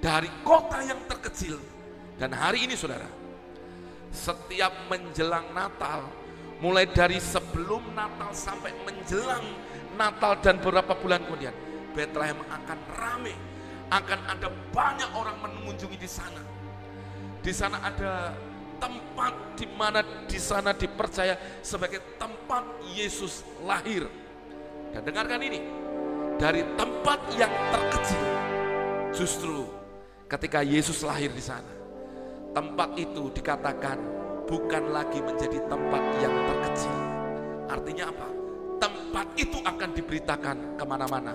Dari 0.00 0.28
kota 0.44 0.84
yang 0.84 1.00
terkecil. 1.08 1.56
Dan 2.14 2.30
hari 2.30 2.68
ini 2.68 2.78
saudara, 2.78 3.08
setiap 4.14 4.70
menjelang 4.86 5.50
Natal, 5.50 6.06
mulai 6.62 6.86
dari 6.86 7.18
sebelum 7.18 7.82
Natal 7.96 8.30
sampai 8.30 8.70
menjelang 8.86 9.42
Natal 9.98 10.38
dan 10.38 10.62
beberapa 10.62 10.94
bulan 10.94 11.26
kemudian, 11.26 11.54
Bethlehem 11.90 12.38
akan 12.46 12.78
rame, 12.94 13.34
akan 13.90 14.20
ada 14.30 14.48
banyak 14.70 15.10
orang 15.14 15.36
mengunjungi 15.42 15.98
di 15.98 16.10
sana. 16.10 16.42
Di 17.42 17.52
sana 17.52 17.82
ada 17.82 18.34
tempat 18.78 19.58
di 19.58 19.66
mana 19.74 20.00
di 20.26 20.38
sana 20.38 20.74
dipercaya 20.74 21.38
sebagai 21.62 22.00
tempat 22.18 22.64
Yesus 22.94 23.42
lahir. 23.62 24.06
Dan 24.94 25.02
dengarkan 25.02 25.42
ini, 25.42 25.58
dari 26.40 26.62
tempat 26.74 27.20
yang 27.38 27.52
terkecil, 27.70 28.26
justru 29.14 29.66
ketika 30.28 30.60
Yesus 30.60 31.04
lahir 31.06 31.30
di 31.30 31.40
sana, 31.42 31.72
tempat 32.52 32.96
itu 32.98 33.30
dikatakan 33.32 33.98
bukan 34.44 34.92
lagi 34.92 35.22
menjadi 35.22 35.58
tempat 35.70 36.02
yang 36.20 36.34
terkecil. 36.50 36.98
Artinya 37.70 38.04
apa? 38.12 38.28
Tempat 38.82 39.26
itu 39.40 39.58
akan 39.64 39.90
diberitakan 39.94 40.56
ke 40.76 40.84
mana-mana. 40.84 41.34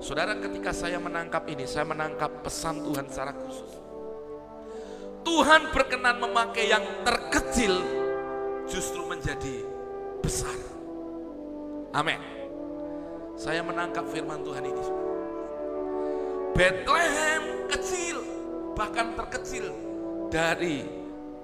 Saudara 0.00 0.36
ketika 0.36 0.72
saya 0.74 0.96
menangkap 1.00 1.44
ini, 1.46 1.64
saya 1.64 1.84
menangkap 1.86 2.42
pesan 2.44 2.82
Tuhan 2.82 3.06
secara 3.08 3.32
khusus 3.32 3.84
Tuhan 5.24 5.72
berkenan 5.72 6.20
memakai 6.20 6.68
yang 6.68 6.84
terkecil 7.00 7.80
justru 8.68 9.00
menjadi 9.08 9.64
besar. 10.20 10.52
Amin. 11.96 12.43
Saya 13.34 13.60
menangkap 13.66 14.06
firman 14.10 14.40
Tuhan 14.46 14.64
ini. 14.64 14.84
Bethlehem 16.54 17.66
kecil, 17.66 18.16
bahkan 18.78 19.18
terkecil 19.18 19.74
dari 20.30 20.86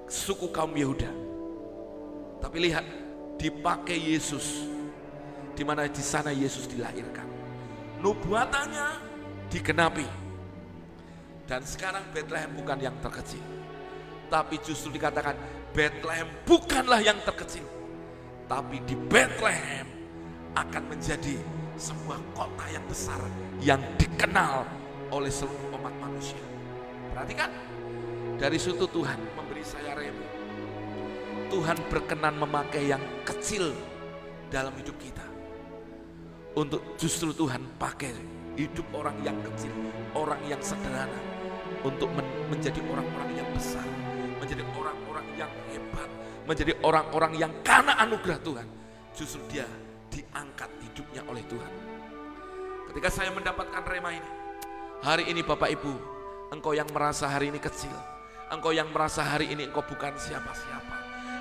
suku 0.07 0.47
kaum 0.55 0.71
Yehuda. 0.71 1.11
Tapi 2.39 2.57
lihat, 2.63 2.87
dipakai 3.35 3.99
Yesus, 3.99 4.65
di 5.51 5.63
mana 5.67 5.85
di 5.91 6.03
sana 6.03 6.31
Yesus 6.31 6.65
dilahirkan. 6.71 7.27
Nubuatannya 7.99 8.87
digenapi. 9.51 10.07
Dan 11.43 11.67
sekarang 11.67 12.07
Bethlehem 12.15 12.55
bukan 12.55 12.79
yang 12.79 12.95
terkecil 13.03 13.43
tapi 14.31 14.55
justru 14.63 14.95
dikatakan 14.95 15.35
Bethlehem 15.75 16.31
bukanlah 16.47 17.03
yang 17.03 17.19
terkecil, 17.27 17.67
tapi 18.47 18.79
di 18.87 18.95
Bethlehem 18.95 19.83
akan 20.55 20.83
menjadi 20.87 21.35
sebuah 21.77 22.19
kota 22.35 22.65
yang 22.71 22.85
besar 22.87 23.19
yang 23.61 23.81
dikenal 23.95 24.65
oleh 25.11 25.31
seluruh 25.31 25.75
umat 25.75 25.93
manusia. 25.99 26.39
Perhatikan, 27.11 27.51
dari 28.39 28.57
situ 28.57 28.87
Tuhan 28.87 29.19
memberi 29.35 29.63
saya 29.63 29.95
rema. 29.95 30.27
Tuhan 31.51 31.77
berkenan 31.91 32.39
memakai 32.39 32.87
yang 32.87 33.03
kecil 33.27 33.75
dalam 34.47 34.71
hidup 34.79 34.95
kita. 34.99 35.23
Untuk 36.55 36.95
justru 36.95 37.31
Tuhan 37.35 37.63
pakai 37.79 38.11
hidup 38.55 38.87
orang 38.95 39.19
yang 39.23 39.35
kecil, 39.43 39.71
orang 40.15 40.39
yang 40.47 40.59
sederhana. 40.63 41.19
Untuk 41.81 42.13
menjadi 42.51 42.77
orang-orang 42.87 43.41
yang 43.41 43.49
besar 43.57 43.81
menjadi 44.41 44.65
orang-orang 44.73 45.27
yang 45.37 45.51
hebat, 45.69 46.09
menjadi 46.49 46.73
orang-orang 46.81 47.33
yang 47.37 47.51
karena 47.61 47.93
anugerah 48.01 48.41
Tuhan, 48.41 48.67
justru 49.13 49.39
dia 49.53 49.69
diangkat 50.11 50.69
hidupnya 50.83 51.23
oleh 51.31 51.41
Tuhan. 51.47 51.73
Ketika 52.91 53.07
saya 53.07 53.31
mendapatkan 53.31 53.81
rema 53.87 54.11
ini, 54.11 54.31
hari 54.99 55.31
ini 55.31 55.41
Bapak 55.41 55.71
Ibu, 55.71 55.93
engkau 56.51 56.75
yang 56.75 56.91
merasa 56.91 57.31
hari 57.31 57.47
ini 57.47 57.57
kecil, 57.63 57.95
engkau 58.51 58.75
yang 58.75 58.91
merasa 58.91 59.23
hari 59.23 59.47
ini 59.47 59.71
engkau 59.71 59.81
bukan 59.87 60.11
siapa-siapa, 60.19 60.97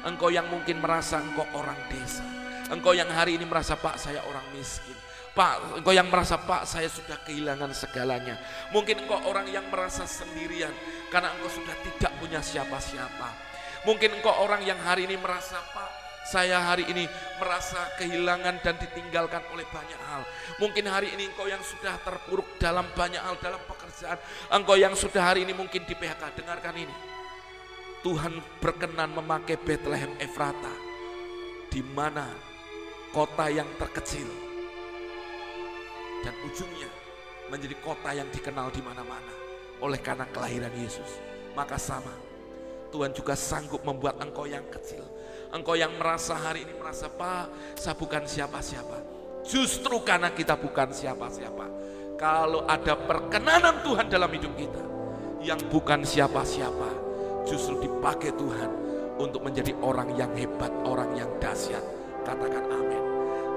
engkau 0.06 0.30
yang 0.30 0.46
mungkin 0.46 0.78
merasa 0.78 1.18
engkau 1.18 1.42
orang 1.58 1.76
desa, 1.90 2.22
engkau 2.70 2.94
yang 2.94 3.10
hari 3.10 3.34
ini 3.34 3.42
merasa 3.42 3.74
Pak 3.74 3.98
saya 3.98 4.22
orang 4.22 4.46
miskin, 4.54 4.94
Pak, 5.34 5.82
engkau 5.82 5.90
yang 5.90 6.06
merasa 6.06 6.38
Pak 6.38 6.66
saya 6.70 6.86
sudah 6.86 7.18
kehilangan 7.26 7.74
segalanya. 7.74 8.38
Mungkin 8.70 9.06
engkau 9.06 9.18
orang 9.26 9.50
yang 9.50 9.66
merasa 9.70 10.06
sendirian 10.06 10.70
karena 11.10 11.34
engkau 11.34 11.50
sudah 11.50 11.74
tidak 11.82 12.14
punya 12.22 12.38
siapa-siapa. 12.38 13.28
Mungkin 13.86 14.22
engkau 14.22 14.34
orang 14.42 14.62
yang 14.62 14.78
hari 14.82 15.10
ini 15.10 15.18
merasa 15.18 15.58
Pak 15.74 15.99
saya 16.28 16.60
hari 16.60 16.84
ini 16.88 17.08
merasa 17.40 17.80
kehilangan 17.96 18.60
dan 18.60 18.76
ditinggalkan 18.76 19.40
oleh 19.52 19.64
banyak 19.72 20.00
hal. 20.04 20.22
Mungkin 20.60 20.84
hari 20.84 21.16
ini 21.16 21.32
engkau 21.32 21.48
yang 21.48 21.62
sudah 21.64 21.96
terpuruk 22.04 22.46
dalam 22.60 22.84
banyak 22.92 23.20
hal 23.20 23.40
dalam 23.40 23.60
pekerjaan. 23.64 24.20
Engkau 24.52 24.76
yang 24.76 24.92
sudah 24.92 25.32
hari 25.32 25.48
ini 25.48 25.56
mungkin 25.56 25.82
di 25.88 25.94
PHK. 25.96 26.36
Dengarkan 26.36 26.76
ini. 26.76 26.94
Tuhan 28.00 28.40
berkenan 28.60 29.12
memakai 29.16 29.56
Bethlehem 29.60 30.12
Efrata. 30.20 30.72
Di 31.70 31.80
mana 31.80 32.28
kota 33.10 33.46
yang 33.50 33.66
terkecil 33.78 34.26
dan 36.22 36.34
ujungnya 36.46 36.90
menjadi 37.50 37.74
kota 37.82 38.14
yang 38.14 38.28
dikenal 38.30 38.70
di 38.70 38.78
mana-mana 38.84 39.34
oleh 39.82 39.98
karena 39.98 40.28
kelahiran 40.30 40.70
Yesus. 40.78 41.18
Maka 41.56 41.74
sama, 41.74 42.14
Tuhan 42.94 43.10
juga 43.10 43.34
sanggup 43.34 43.82
membuat 43.82 44.22
engkau 44.22 44.46
yang 44.46 44.62
kecil, 44.70 45.02
engkau 45.54 45.74
yang 45.74 45.94
merasa 45.98 46.34
hari 46.38 46.66
ini 46.66 46.74
merasa, 46.78 47.10
Pak, 47.10 47.76
saya 47.78 47.94
bukan 47.98 48.26
siapa-siapa. 48.26 48.98
Justru 49.46 50.02
karena 50.06 50.30
kita 50.30 50.54
bukan 50.54 50.94
siapa-siapa. 50.94 51.66
Kalau 52.20 52.68
ada 52.68 52.94
perkenanan 52.94 53.80
Tuhan 53.80 54.06
dalam 54.12 54.28
hidup 54.28 54.52
kita, 54.54 54.82
yang 55.40 55.58
bukan 55.72 56.04
siapa-siapa, 56.04 56.90
justru 57.48 57.80
dipakai 57.80 58.36
Tuhan 58.36 58.70
untuk 59.16 59.40
menjadi 59.48 59.72
orang 59.80 60.12
yang 60.14 60.28
hebat, 60.36 60.68
orang 60.84 61.16
yang 61.16 61.28
dahsyat. 61.40 61.80
Katakan 62.20 62.64
amin. 62.68 63.02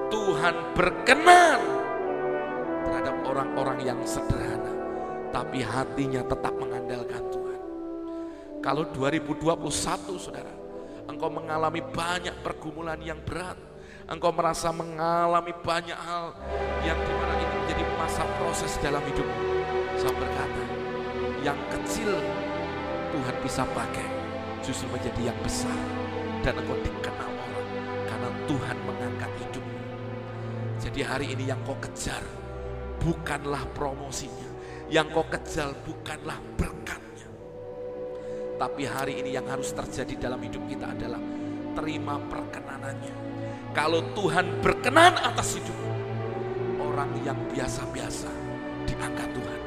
Tuhan 0.08 0.54
berkenan 0.72 1.60
terhadap 2.88 3.16
orang-orang 3.28 3.78
yang 3.84 4.00
sederhana, 4.08 4.72
tapi 5.28 5.60
hatinya 5.60 6.24
tetap 6.24 6.56
mengandalkan 6.56 7.20
Tuhan. 7.28 7.60
Kalau 8.64 8.88
2021 8.96 10.16
saudara, 10.16 10.63
engkau 11.14 11.30
mengalami 11.30 11.78
banyak 11.78 12.34
pergumulan 12.42 12.98
yang 12.98 13.22
berat, 13.22 13.54
engkau 14.10 14.34
merasa 14.34 14.74
mengalami 14.74 15.54
banyak 15.62 15.94
hal 15.94 16.34
yang 16.82 16.98
di 16.98 17.12
mana 17.14 17.34
ini 17.38 17.54
menjadi 17.62 17.84
masa 17.94 18.26
proses 18.42 18.74
dalam 18.82 19.00
hidup. 19.06 19.28
Saya 19.94 20.10
berkata, 20.10 20.62
yang 21.46 21.58
kecil 21.70 22.18
Tuhan 23.14 23.36
bisa 23.46 23.62
pakai 23.70 24.08
justru 24.66 24.90
menjadi 24.90 25.30
yang 25.30 25.38
besar 25.38 25.78
dan 26.42 26.58
engkau 26.58 26.74
dikenal 26.82 27.30
orang 27.30 27.66
karena 28.10 28.30
Tuhan 28.50 28.76
mengangkat 28.82 29.30
hidupmu. 29.38 29.78
Jadi 30.82 31.00
hari 31.06 31.26
ini 31.30 31.46
yang 31.46 31.62
kau 31.62 31.78
kejar 31.78 32.26
bukanlah 32.98 33.62
promosinya. 33.72 34.50
Yang 34.90 35.06
kau 35.16 35.26
kejar 35.30 35.72
bukanlah 35.86 36.36
berkatnya. 36.60 37.03
Tapi 38.54 38.82
hari 38.86 39.20
ini 39.20 39.34
yang 39.34 39.46
harus 39.50 39.74
terjadi 39.74 40.30
dalam 40.30 40.38
hidup 40.38 40.62
kita 40.70 40.94
adalah 40.94 41.18
terima 41.74 42.22
perkenanannya. 42.22 43.14
Kalau 43.74 44.14
Tuhan 44.14 44.62
berkenan 44.62 45.18
atas 45.18 45.58
hidup 45.58 45.78
orang 46.78 47.10
yang 47.26 47.38
biasa-biasa 47.50 48.30
diangkat 48.86 49.28
Tuhan. 49.34 49.60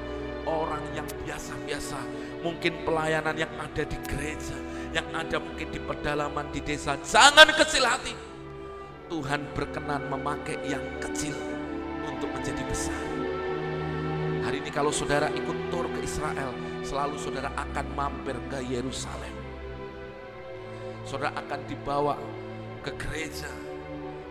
Orang 0.47 0.79
yang 0.95 1.03
biasa-biasa, 1.27 1.99
mungkin 2.39 2.87
pelayanan 2.87 3.35
yang 3.35 3.51
ada 3.59 3.83
di 3.83 3.97
gereja, 4.07 4.55
yang 4.95 5.03
ada 5.11 5.43
mungkin 5.43 5.67
di 5.67 5.79
pedalaman 5.83 6.47
di 6.55 6.63
desa, 6.63 6.95
jangan 7.03 7.51
kecil 7.51 7.83
hati. 7.83 8.15
Tuhan 9.11 9.43
berkenan 9.51 10.07
memakai 10.07 10.55
yang 10.63 10.83
kecil 11.03 11.35
untuk 12.07 12.31
menjadi 12.31 12.63
besar. 12.63 13.06
Ini 14.67 14.75
kalau 14.75 14.91
saudara 14.91 15.31
ikut 15.31 15.71
tur 15.71 15.87
ke 15.95 16.03
Israel, 16.03 16.51
selalu 16.83 17.15
saudara 17.15 17.55
akan 17.55 17.87
mampir 17.95 18.35
ke 18.51 18.59
Yerusalem. 18.67 19.31
Saudara 21.07 21.31
akan 21.39 21.63
dibawa 21.71 22.19
ke 22.83 22.91
gereja 22.99 23.47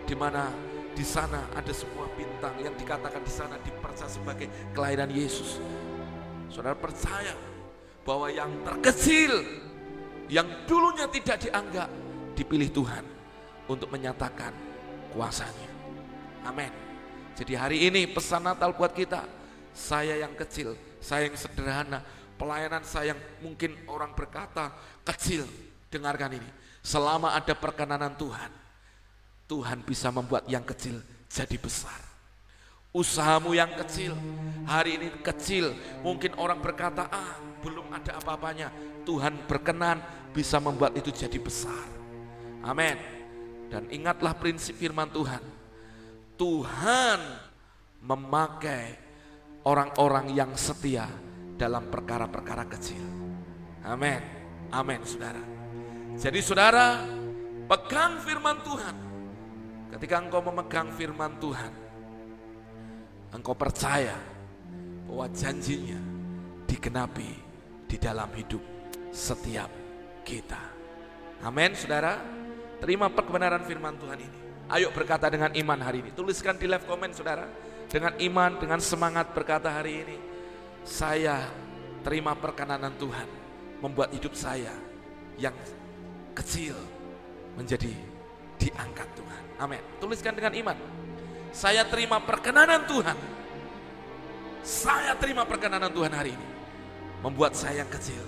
di 0.05 0.13
mana 0.13 0.53
di 0.93 1.01
sana 1.01 1.41
ada 1.57 1.73
sebuah 1.73 2.13
bintang 2.13 2.53
yang 2.61 2.69
dikatakan 2.77 3.25
di 3.25 3.33
sana 3.33 3.57
dipercaya 3.65 4.05
sebagai 4.05 4.45
kelahiran 4.77 5.09
Yesus. 5.09 5.57
Saudara 6.53 6.77
percaya 6.77 7.33
bahwa 8.05 8.29
yang 8.29 8.53
terkecil, 8.61 9.41
yang 10.29 10.45
dulunya 10.69 11.09
tidak 11.09 11.49
dianggap, 11.49 11.89
dipilih 12.37 12.69
Tuhan 12.69 13.01
untuk 13.65 13.89
menyatakan 13.89 14.53
kuasanya. 15.17 15.69
Amin. 16.45 16.69
Jadi 17.33 17.57
hari 17.57 17.89
ini 17.89 18.05
pesan 18.05 18.45
Natal 18.45 18.77
buat 18.77 18.93
kita, 18.93 19.36
saya 19.77 20.17
yang 20.17 20.33
kecil, 20.33 20.73
saya 20.97 21.29
yang 21.29 21.37
sederhana, 21.37 22.01
pelayanan 22.41 22.81
saya 22.81 23.13
yang 23.13 23.21
mungkin 23.45 23.77
orang 23.85 24.17
berkata 24.17 24.73
kecil. 25.05 25.45
Dengarkan 25.87 26.35
ini, 26.35 26.49
selama 26.81 27.37
ada 27.37 27.53
perkenanan 27.55 28.17
Tuhan, 28.17 28.51
Tuhan 29.47 29.85
bisa 29.85 30.09
membuat 30.11 30.49
yang 30.49 30.65
kecil 30.65 30.99
jadi 31.29 31.55
besar. 31.55 31.95
Usahamu 32.91 33.53
yang 33.53 33.71
kecil, 33.77 34.17
hari 34.65 34.97
ini 34.97 35.07
kecil, 35.21 35.71
mungkin 36.01 36.33
orang 36.35 36.59
berkata, 36.59 37.05
ah 37.07 37.37
belum 37.61 37.93
ada 37.93 38.17
apa-apanya. 38.19 38.73
Tuhan 39.05 39.47
berkenan 39.47 40.01
bisa 40.35 40.59
membuat 40.59 40.97
itu 40.97 41.13
jadi 41.13 41.37
besar. 41.39 41.87
Amin. 42.65 42.99
Dan 43.71 43.87
ingatlah 43.93 44.35
prinsip 44.35 44.75
firman 44.75 45.07
Tuhan. 45.13 45.39
Tuhan 46.35 47.19
memakai 48.03 49.06
orang-orang 49.67 50.31
yang 50.31 50.55
setia 50.55 51.03
dalam 51.59 51.91
perkara-perkara 51.91 52.63
kecil. 52.71 53.03
Amin. 53.83 54.23
Amin, 54.71 55.03
saudara. 55.03 55.43
Jadi 56.15 56.39
saudara, 56.39 57.03
pegang 57.67 58.23
firman 58.23 58.63
Tuhan. 58.63 58.95
Ketika 59.91 60.15
engkau 60.23 60.43
memegang 60.43 60.91
firman 60.95 61.39
Tuhan, 61.39 61.71
engkau 63.31 63.55
percaya 63.55 64.15
bahwa 65.07 65.27
janjinya 65.31 65.99
digenapi 66.67 67.31
di 67.87 67.95
dalam 67.99 68.27
hidup 68.35 68.59
setiap 69.11 69.71
kita. 70.27 70.59
Amin, 71.43 71.75
saudara. 71.75 72.19
Terima 72.77 73.07
perkebenaran 73.09 73.63
firman 73.63 73.95
Tuhan 73.99 74.19
ini. 74.19 74.37
Ayo 74.67 74.91
berkata 74.91 75.31
dengan 75.31 75.55
iman 75.55 75.79
hari 75.79 76.03
ini. 76.03 76.11
Tuliskan 76.11 76.59
di 76.59 76.67
live 76.67 76.83
comment, 76.83 77.15
saudara 77.15 77.47
dengan 77.87 78.13
iman, 78.19 78.51
dengan 78.59 78.79
semangat 78.83 79.31
berkata 79.31 79.71
hari 79.71 80.03
ini, 80.03 80.17
saya 80.83 81.47
terima 82.03 82.35
perkenanan 82.35 82.91
Tuhan 82.99 83.27
membuat 83.79 84.11
hidup 84.11 84.35
saya 84.35 84.71
yang 85.39 85.55
kecil 86.35 86.75
menjadi 87.55 87.91
diangkat 88.59 89.07
Tuhan. 89.15 89.43
Amin. 89.57 89.81
Tuliskan 89.97 90.35
dengan 90.35 90.53
iman. 90.53 90.77
Saya 91.55 91.87
terima 91.87 92.21
perkenanan 92.21 92.85
Tuhan. 92.85 93.17
Saya 94.61 95.15
terima 95.15 95.47
perkenanan 95.47 95.89
Tuhan 95.89 96.11
hari 96.11 96.35
ini. 96.35 96.47
Membuat 97.23 97.57
saya 97.57 97.81
yang 97.81 97.89
kecil. 97.89 98.21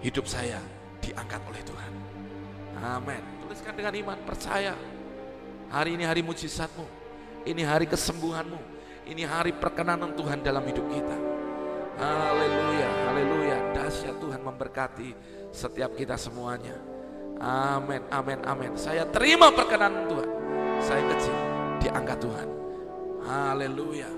Hidup 0.00 0.24
saya 0.30 0.62
diangkat 1.02 1.42
oleh 1.50 1.60
Tuhan. 1.66 1.92
Amin. 2.78 3.22
Tuliskan 3.42 3.74
dengan 3.74 3.94
iman, 4.06 4.18
percaya. 4.22 4.72
Hari 5.68 5.98
ini 5.98 6.06
hari 6.06 6.22
mujizatmu. 6.22 6.97
Ini 7.48 7.64
hari 7.64 7.88
kesembuhanmu. 7.88 8.60
Ini 9.08 9.24
hari 9.24 9.56
perkenanan 9.56 10.12
Tuhan 10.12 10.44
dalam 10.44 10.60
hidup 10.68 10.84
kita. 10.92 11.16
Haleluya, 11.96 12.90
haleluya. 13.08 13.58
Dahsyat 13.72 14.20
Tuhan 14.20 14.44
memberkati 14.44 15.16
setiap 15.48 15.96
kita 15.96 16.20
semuanya. 16.20 16.76
Amin, 17.40 18.04
amin, 18.12 18.44
amin. 18.44 18.72
Saya 18.76 19.08
terima 19.08 19.48
perkenanan 19.48 20.04
Tuhan. 20.12 20.28
Saya 20.84 21.02
kecil, 21.16 21.36
diangkat 21.80 22.18
Tuhan. 22.20 22.48
Haleluya, 23.24 24.10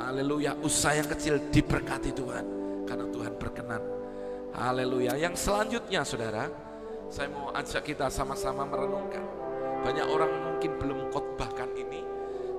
haleluya. 0.00 0.56
Usaha 0.64 0.96
yang 0.96 1.12
kecil 1.12 1.44
diberkati 1.52 2.08
Tuhan. 2.16 2.44
Karena 2.88 3.04
Tuhan 3.12 3.32
berkenan. 3.36 3.82
Haleluya. 4.56 5.20
Yang 5.20 5.44
selanjutnya 5.44 6.08
saudara, 6.08 6.48
saya 7.12 7.28
mau 7.28 7.52
ajak 7.52 7.84
kita 7.84 8.08
sama-sama 8.08 8.64
merenungkan. 8.64 9.24
Banyak 9.84 10.06
orang 10.08 10.32
mungkin 10.40 10.70
belum 10.80 10.98
khotbahkan. 11.12 11.68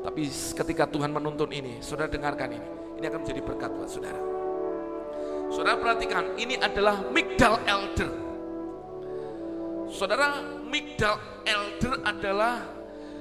Tapi 0.03 0.27
ketika 0.29 0.83
Tuhan 0.85 1.09
menuntun 1.15 1.47
ini, 1.49 1.79
saudara 1.79 2.11
dengarkan 2.11 2.59
ini. 2.59 2.67
Ini 2.99 3.05
akan 3.07 3.19
menjadi 3.23 3.41
berkat 3.41 3.71
buat 3.71 3.89
saudara. 3.89 4.21
Saudara 5.49 5.75
perhatikan, 5.79 6.35
ini 6.35 6.59
adalah 6.59 7.03
Migdal 7.13 7.61
Elder 7.67 8.23
Saudara, 9.93 10.41
Migdal 10.65 11.45
Elder 11.45 12.01
adalah 12.01 12.65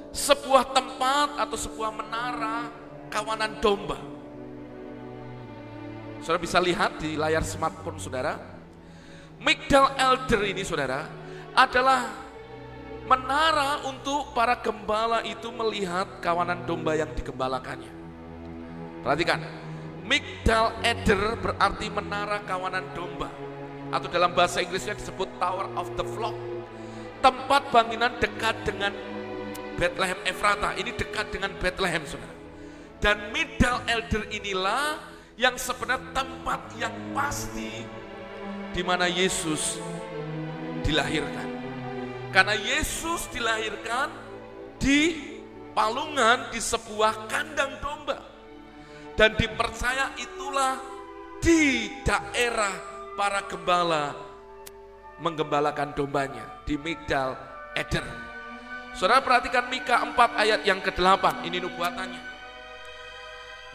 sebuah 0.08 0.72
tempat 0.72 1.36
atau 1.36 1.56
sebuah 1.60 1.92
menara 1.92 2.72
kawanan 3.12 3.60
domba. 3.60 4.00
Saudara 6.24 6.40
bisa 6.40 6.56
lihat 6.64 6.96
di 6.96 7.20
layar 7.20 7.44
smartphone 7.44 8.00
saudara. 8.00 8.40
Migdal 9.36 9.92
Elder 10.00 10.40
ini 10.48 10.64
saudara 10.64 11.04
adalah 11.52 12.21
menara 13.06 13.82
untuk 13.86 14.30
para 14.32 14.58
gembala 14.58 15.22
itu 15.26 15.50
melihat 15.50 16.22
kawanan 16.22 16.62
domba 16.64 16.94
yang 16.94 17.10
digembalakannya. 17.12 17.90
Perhatikan, 19.02 19.42
Migdal 20.06 20.74
Eder 20.82 21.38
berarti 21.38 21.86
menara 21.90 22.42
kawanan 22.46 22.86
domba. 22.94 23.30
Atau 23.92 24.08
dalam 24.08 24.32
bahasa 24.32 24.64
Inggrisnya 24.64 24.96
disebut 24.96 25.28
Tower 25.36 25.68
of 25.76 25.92
the 26.00 26.06
Flock 26.16 26.32
tempat 27.22 27.70
bangunan 27.70 28.10
dekat 28.18 28.56
dengan 28.66 28.90
Bethlehem 29.76 30.18
Efrata. 30.26 30.74
Ini 30.74 30.90
dekat 30.96 31.30
dengan 31.30 31.52
Bethlehem, 31.60 32.02
saudara. 32.08 32.34
Dan 33.02 33.34
Middle 33.34 33.82
Elder 33.90 34.22
inilah 34.30 34.98
yang 35.36 35.58
sebenarnya 35.58 36.14
tempat 36.14 36.60
yang 36.78 36.94
pasti 37.12 37.82
di 38.72 38.82
mana 38.82 39.10
Yesus 39.10 39.82
dilahirkan. 40.86 41.51
Karena 42.32 42.56
Yesus 42.56 43.28
dilahirkan 43.28 44.08
di 44.80 45.20
palungan 45.76 46.48
di 46.48 46.58
sebuah 46.58 47.28
kandang 47.28 47.76
domba. 47.84 48.16
Dan 49.12 49.36
dipercaya 49.36 50.16
itulah 50.16 50.80
di 51.44 51.92
daerah 52.00 52.72
para 53.12 53.44
gembala 53.44 54.16
menggembalakan 55.20 55.92
dombanya 55.92 56.64
di 56.64 56.80
Migdal 56.80 57.36
Eder. 57.76 58.04
Saudara 58.96 59.20
perhatikan 59.20 59.68
Mika 59.68 60.00
4 60.00 60.16
ayat 60.36 60.60
yang 60.64 60.80
ke-8, 60.80 61.44
ini 61.48 61.60
nubuatannya. 61.60 62.22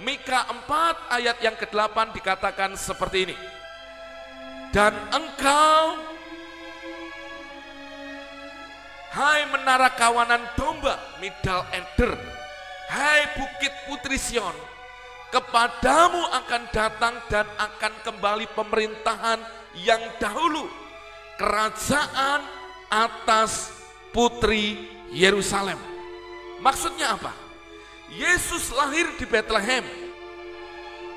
Mika 0.02 0.46
4 0.50 1.13
ayat 1.17 1.38
yang 1.41 1.58
ke-8 1.58 1.98
dikatakan 2.13 2.74
seperti 2.78 3.30
ini. 3.30 3.38
Dan 4.70 4.93
engkau 5.10 6.07
Hai 9.17 9.49
menara 9.49 9.89
kawanan 9.97 10.45
domba 10.53 10.93
Midal 11.17 11.65
Eder 11.73 12.13
Hai 12.86 13.34
bukit 13.34 13.73
putri 13.89 14.13
Sion 14.13 14.53
Kepadamu 15.34 16.21
akan 16.21 16.63
datang 16.69 17.17
dan 17.25 17.49
akan 17.58 17.93
kembali 18.06 18.45
pemerintahan 18.53 19.41
yang 19.82 19.99
dahulu 20.21 20.69
kerajaan 21.36 22.41
atas 22.88 23.75
putri 24.15 24.88
Yerusalem. 25.12 25.75
Maksudnya 26.63 27.19
apa? 27.19 27.36
Yesus 28.08 28.71
lahir 28.71 29.19
di 29.19 29.27
Bethlehem, 29.27 29.84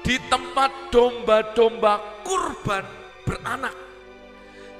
di 0.02 0.18
tempat 0.26 0.90
domba-domba 0.90 2.26
kurban 2.26 2.82
beranak. 3.22 3.78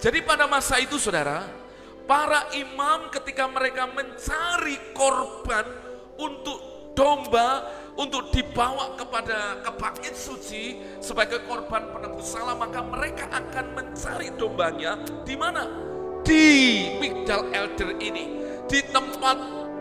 Jadi 0.03 0.27
pada 0.27 0.51
masa 0.51 0.83
itu 0.83 0.99
saudara, 0.99 1.60
para 2.05 2.53
imam 2.57 3.11
ketika 3.13 3.49
mereka 3.49 3.89
mencari 3.91 4.77
korban 4.93 5.65
untuk 6.21 6.71
domba 6.95 7.65
untuk 7.97 8.33
dibawa 8.33 8.97
kepada 8.97 9.61
ke 9.65 9.71
bait 9.77 10.15
suci 10.15 10.65
sebagai 11.01 11.45
korban 11.49 11.91
penebus 11.93 12.33
salah 12.33 12.57
maka 12.57 12.81
mereka 12.85 13.29
akan 13.33 13.67
mencari 13.77 14.33
dombanya 14.37 15.01
di 15.25 15.35
mana? 15.37 15.65
Di 16.21 16.45
Migdal 17.01 17.49
Elder 17.51 17.97
ini, 17.97 18.45
di 18.69 18.85
tempat 18.93 19.37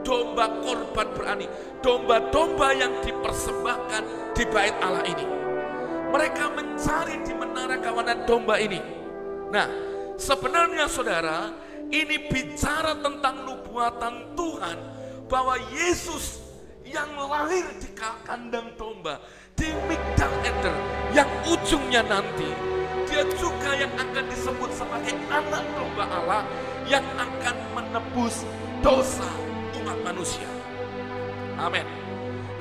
domba 0.07 0.47
korban 0.63 1.07
berani, 1.11 1.47
domba-domba 1.83 2.71
yang 2.71 3.03
dipersembahkan 3.03 4.33
di 4.33 4.43
bait 4.47 4.75
Allah 4.79 5.03
ini. 5.03 5.25
Mereka 6.09 6.45
mencari 6.55 7.21
di 7.21 7.33
menara 7.35 7.77
kawanan 7.77 8.23
domba 8.25 8.57
ini. 8.57 8.79
Nah, 9.51 9.67
sebenarnya 10.15 10.89
saudara, 10.89 11.53
ini 11.89 12.29
bicara 12.29 12.97
tentang 13.01 13.45
nubuatan 13.45 14.37
Tuhan 14.37 14.77
bahwa 15.29 15.57
Yesus 15.73 16.41
yang 16.85 17.13
lahir 17.17 17.65
di 17.77 17.89
kandang 18.25 18.73
domba 18.77 19.21
di 19.53 19.69
Migdal 19.85 20.33
Eder 20.41 20.77
yang 21.13 21.29
ujungnya 21.45 22.01
nanti 22.05 22.49
dia 23.09 23.25
juga 23.37 23.73
yang 23.73 23.93
akan 23.97 24.25
disebut 24.29 24.69
sebagai 24.73 25.17
anak 25.29 25.65
domba 25.73 26.05
Allah 26.05 26.41
yang 26.85 27.05
akan 27.17 27.55
menebus 27.73 28.45
dosa 28.81 29.25
umat 29.81 29.97
manusia. 30.05 30.49
Amin. 31.57 31.85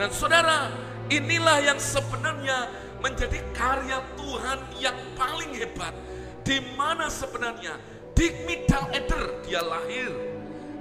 Dan 0.00 0.08
saudara, 0.10 0.72
inilah 1.12 1.62
yang 1.62 1.78
sebenarnya 1.78 2.68
menjadi 2.98 3.38
karya 3.54 3.98
Tuhan 4.18 4.58
yang 4.80 4.96
paling 5.14 5.52
hebat. 5.54 5.94
Di 6.42 6.64
mana 6.80 7.12
sebenarnya 7.12 7.76
di 8.18 8.34
Midal 8.42 8.90
Eder 8.90 9.38
dia 9.46 9.62
lahir 9.62 10.10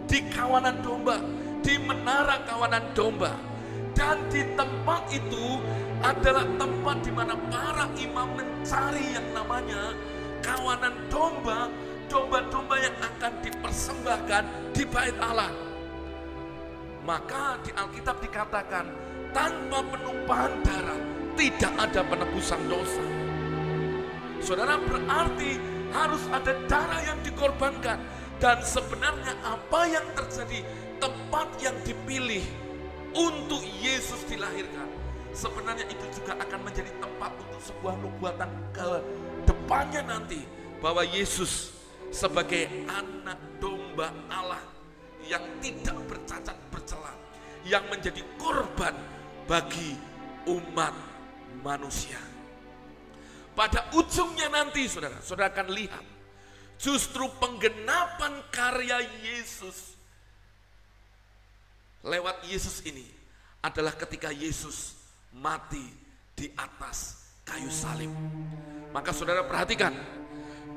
di 0.09 0.25
kawanan 0.33 0.81
domba 0.81 1.21
di 1.61 1.77
menara 1.77 2.41
kawanan 2.49 2.81
domba. 2.97 3.37
Dan 3.93 4.25
di 4.29 4.41
tempat 4.57 5.09
itu 5.09 5.61
adalah 6.01 6.45
tempat 6.57 6.97
di 7.01 7.11
mana 7.13 7.33
para 7.49 7.89
imam 7.97 8.29
mencari 8.37 9.13
yang 9.13 9.25
namanya 9.33 9.93
kawanan 10.41 10.93
domba, 11.09 11.65
domba-domba 12.09 12.77
yang 12.77 12.93
akan 13.01 13.33
dipersembahkan 13.41 14.43
di 14.73 14.83
bait 14.85 15.17
Allah. 15.17 15.49
Maka 17.05 17.57
di 17.65 17.73
Alkitab 17.73 18.21
dikatakan, 18.21 18.85
tanpa 19.33 19.81
penumpahan 19.81 20.53
darah 20.61 21.01
tidak 21.33 21.73
ada 21.73 22.01
penebusan 22.05 22.61
dosa. 22.69 23.05
Saudara 24.37 24.77
berarti 24.77 25.76
harus 25.91 26.23
ada 26.31 26.53
darah 26.67 27.01
yang 27.03 27.19
dikorbankan. 27.23 27.99
Dan 28.37 28.61
sebenarnya 28.61 29.33
apa 29.41 29.89
yang 29.89 30.05
terjadi 30.13 30.61
tempat 31.01 31.57
yang 31.57 31.73
dipilih 31.81 32.45
untuk 33.17 33.65
Yesus 33.81 34.21
dilahirkan, 34.29 34.85
sebenarnya 35.33 35.89
itu 35.89 36.05
juga 36.21 36.37
akan 36.45 36.59
menjadi 36.61 36.93
tempat 37.01 37.33
untuk 37.33 37.61
sebuah 37.65 37.97
nubuatan 37.97 38.49
ke 38.77 38.89
depannya 39.49 40.05
nanti 40.05 40.45
bahwa 40.77 41.01
Yesus 41.01 41.73
sebagai 42.13 42.69
anak 42.85 43.41
domba 43.57 44.13
Allah 44.29 44.61
yang 45.25 45.41
tidak 45.57 45.97
bercacat 46.05 46.57
bercela, 46.69 47.13
yang 47.65 47.81
menjadi 47.89 48.21
korban 48.37 48.93
bagi 49.49 49.97
umat 50.45 50.93
manusia. 51.65 52.26
Pada 53.57 53.89
ujungnya 53.97 54.53
nanti 54.53 54.85
saudara, 54.85 55.17
saudara 55.17 55.49
akan 55.49 55.73
lihat 55.73 56.05
justru 56.77 57.25
penggenapan 57.41 58.45
karya 58.53 59.01
Yesus 59.25 59.97
lewat 62.05 62.45
Yesus 62.45 62.85
ini 62.85 63.01
adalah 63.65 63.97
ketika 63.97 64.29
Yesus 64.29 64.93
mati 65.33 65.81
di 66.37 66.53
atas 66.53 67.33
kayu 67.41 67.73
salib. 67.73 68.13
Maka 68.93 69.09
saudara 69.09 69.41
perhatikan, 69.41 69.93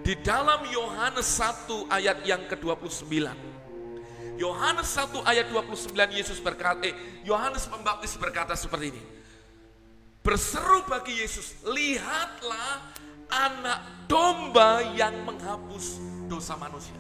Di 0.01 0.17
dalam 0.17 0.65
Yohanes 0.65 1.29
1 1.37 1.93
ayat 1.93 2.25
yang 2.25 2.49
ke-29. 2.49 3.21
Yohanes 4.41 4.89
1 4.97 5.29
ayat 5.29 5.53
29 5.53 5.93
Yesus 6.17 6.41
berkata, 6.41 6.89
eh, 6.89 6.97
Yohanes 7.29 7.69
Pembaptis 7.69 8.17
berkata 8.17 8.57
seperti 8.57 8.97
ini. 8.97 9.20
Berseru 10.21 10.85
bagi 10.85 11.17
Yesus, 11.17 11.57
lihatlah 11.65 12.93
anak 13.33 14.05
domba 14.05 14.85
yang 14.93 15.17
menghapus 15.25 15.97
dosa 16.29 16.61
manusia. 16.61 16.99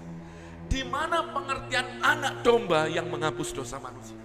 Di 0.71 0.81
mana 0.87 1.29
pengertian 1.29 2.01
anak 2.01 2.41
domba 2.41 2.89
yang 2.89 3.13
menghapus 3.13 3.53
dosa 3.53 3.77
manusia? 3.77 4.17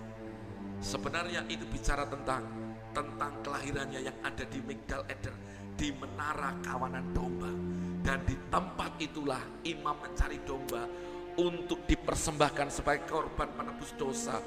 Sebenarnya 0.79 1.43
itu 1.51 1.67
bicara 1.67 2.07
tentang 2.07 2.47
tentang 2.95 3.43
kelahirannya 3.43 3.99
yang 3.99 4.17
ada 4.23 4.47
di 4.47 4.63
Migdal 4.63 5.03
Eder, 5.11 5.35
di 5.75 5.91
menara 5.91 6.55
kawanan 6.63 7.11
domba. 7.11 7.51
Dan 7.99 8.23
di 8.23 8.37
tempat 8.47 8.95
itulah 9.01 9.41
imam 9.67 9.97
mencari 9.97 10.39
domba 10.47 10.87
untuk 11.35 11.83
dipersembahkan 11.83 12.71
sebagai 12.71 13.09
korban 13.11 13.51
penebus 13.59 13.91
dosa 13.99 14.39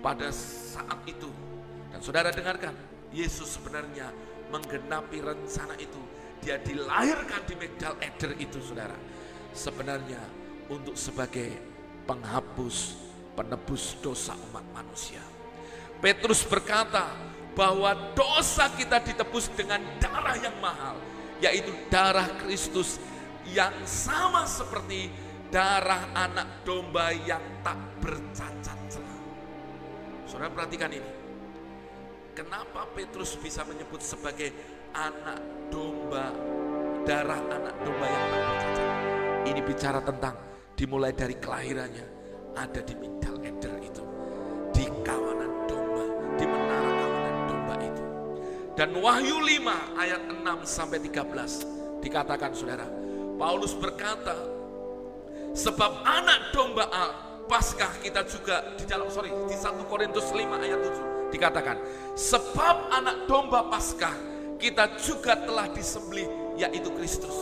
pada 0.00 0.32
saat 0.32 1.02
itu. 1.04 1.28
Dan 1.92 2.00
saudara 2.00 2.32
dengarkan, 2.32 2.91
Yesus 3.12 3.60
sebenarnya 3.60 4.08
menggenapi 4.48 5.20
rencana 5.20 5.76
itu. 5.76 6.00
Dia 6.42 6.58
dilahirkan 6.58 7.44
di 7.46 7.54
Megdal 7.54 7.94
Eder 8.02 8.34
itu 8.40 8.58
saudara. 8.58 8.96
Sebenarnya 9.52 10.18
untuk 10.72 10.96
sebagai 10.96 11.54
penghapus, 12.08 12.98
penebus 13.36 14.00
dosa 14.00 14.34
umat 14.50 14.64
manusia. 14.74 15.22
Petrus 16.02 16.42
berkata 16.42 17.14
bahwa 17.52 17.94
dosa 18.16 18.72
kita 18.74 18.98
ditebus 18.98 19.52
dengan 19.54 19.78
darah 20.00 20.34
yang 20.40 20.56
mahal. 20.58 20.96
Yaitu 21.38 21.70
darah 21.90 22.26
Kristus 22.42 22.98
yang 23.50 23.74
sama 23.86 24.46
seperti 24.46 25.10
darah 25.50 26.10
anak 26.16 26.64
domba 26.64 27.12
yang 27.12 27.42
tak 27.60 27.76
bercacat 28.00 28.78
celah. 28.88 29.20
Saudara 30.24 30.48
perhatikan 30.54 30.90
ini 30.90 31.21
Kenapa 32.32 32.88
Petrus 32.96 33.36
bisa 33.36 33.60
menyebut 33.68 34.00
sebagai 34.00 34.56
anak 34.96 35.68
domba, 35.68 36.32
darah 37.04 37.44
anak 37.44 37.76
domba 37.84 38.08
yang 38.08 38.24
tak 38.24 38.40
bercacat? 38.48 38.88
Ini 39.52 39.60
bicara 39.60 40.00
tentang 40.00 40.34
dimulai 40.72 41.12
dari 41.12 41.36
kelahirannya 41.36 42.06
ada 42.56 42.80
di 42.80 42.96
Migdal 42.96 43.36
Eder 43.44 43.76
itu, 43.84 44.00
di 44.72 44.88
kawanan 45.04 45.52
domba, 45.68 46.04
di 46.40 46.44
menara 46.48 46.90
kawanan 46.96 47.36
domba 47.52 47.74
itu. 47.84 48.02
Dan 48.80 48.96
Wahyu 48.96 49.36
5 49.36 50.00
ayat 50.00 50.22
6 50.32 50.64
sampai 50.64 51.04
13 51.04 52.00
dikatakan 52.00 52.56
saudara, 52.56 52.88
Paulus 53.36 53.76
berkata, 53.76 54.40
sebab 55.52 56.00
anak 56.00 56.48
domba 56.56 56.88
Paskah 57.44 58.00
kita 58.00 58.24
juga 58.24 58.72
di 58.80 58.88
dalam 58.88 59.12
sorry 59.12 59.28
di 59.28 59.52
1 59.52 59.84
Korintus 59.84 60.32
5 60.32 60.40
ayat 60.40 60.80
7 60.80 61.11
dikatakan, 61.32 61.80
sebab 62.12 62.92
anak 62.92 63.24
domba 63.24 63.66
Paskah 63.72 64.14
kita 64.60 64.94
juga 65.00 65.34
telah 65.34 65.66
disembelih 65.72 66.28
yaitu 66.60 66.92
Kristus. 66.94 67.34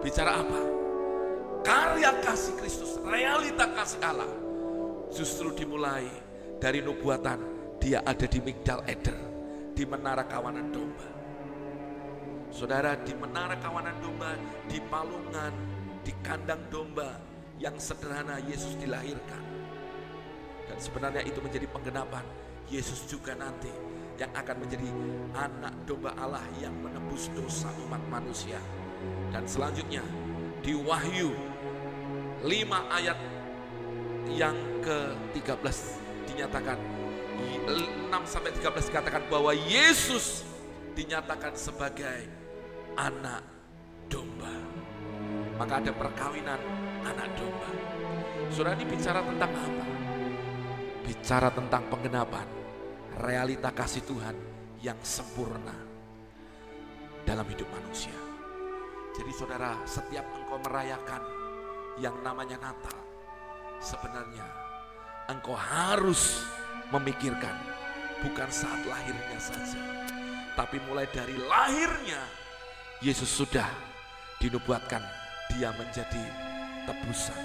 Bicara 0.00 0.40
apa? 0.40 0.60
Karya 1.66 2.22
kasih 2.22 2.54
Kristus, 2.56 2.96
realita 3.02 3.66
kasih 3.74 4.00
Allah 4.00 4.30
justru 5.12 5.52
dimulai 5.52 6.06
dari 6.62 6.80
nubuatan 6.80 7.40
dia 7.82 8.00
ada 8.06 8.24
di 8.24 8.38
Migdal 8.40 8.82
Eder, 8.86 9.18
di 9.74 9.84
menara 9.84 10.24
kawanan 10.24 10.70
domba. 10.70 11.08
Saudara 12.48 12.96
di 12.96 13.12
menara 13.12 13.60
kawanan 13.60 13.96
domba, 14.00 14.32
di 14.66 14.80
palungan, 14.88 15.52
di 16.00 16.12
kandang 16.24 16.64
domba 16.72 17.20
yang 17.60 17.76
sederhana 17.76 18.40
Yesus 18.48 18.72
dilahirkan. 18.80 19.42
Dan 20.68 20.78
sebenarnya 20.80 21.22
itu 21.28 21.38
menjadi 21.44 21.68
penggenapan 21.68 22.24
Yesus 22.68 23.08
juga 23.08 23.32
nanti 23.32 23.72
yang 24.20 24.28
akan 24.34 24.56
menjadi 24.60 24.88
anak 25.32 25.72
domba 25.88 26.12
Allah 26.20 26.44
yang 26.60 26.74
menebus 26.84 27.32
dosa 27.32 27.70
umat 27.88 28.02
manusia. 28.12 28.60
Dan 29.32 29.46
selanjutnya 29.48 30.02
di 30.60 30.74
Wahyu 30.74 31.32
5 32.42 32.50
ayat 32.92 33.18
yang 34.28 34.56
ke-13 34.84 35.76
dinyatakan 36.28 36.78
6 37.70 38.10
sampai 38.26 38.50
13 38.52 38.90
dikatakan 38.90 39.22
bahwa 39.30 39.54
Yesus 39.54 40.44
dinyatakan 40.98 41.54
sebagai 41.54 42.26
anak 42.98 43.40
domba. 44.10 44.52
Maka 45.56 45.78
ada 45.78 45.92
perkawinan 45.94 46.60
anak 47.06 47.28
domba. 47.38 47.70
Saudara 48.50 48.74
ini 48.74 48.86
bicara 48.90 49.22
tentang 49.22 49.52
apa? 49.54 49.86
Bicara 51.06 51.48
tentang 51.54 51.82
penggenapan 51.88 52.57
realita 53.18 53.74
kasih 53.74 54.06
Tuhan 54.06 54.36
yang 54.78 54.98
sempurna 55.02 55.74
dalam 57.26 57.44
hidup 57.50 57.66
manusia. 57.74 58.14
Jadi 59.18 59.34
saudara, 59.34 59.74
setiap 59.82 60.22
engkau 60.38 60.62
merayakan 60.62 61.22
yang 61.98 62.14
namanya 62.22 62.62
Natal, 62.62 62.94
sebenarnya 63.82 64.46
engkau 65.26 65.58
harus 65.58 66.46
memikirkan 66.94 67.58
bukan 68.22 68.48
saat 68.54 68.86
lahirnya 68.86 69.38
saja, 69.42 69.82
tapi 70.54 70.78
mulai 70.86 71.10
dari 71.10 71.34
lahirnya 71.34 72.22
Yesus 73.02 73.30
sudah 73.30 73.66
dinubuatkan 74.38 75.02
dia 75.50 75.74
menjadi 75.74 76.22
tebusan 76.86 77.42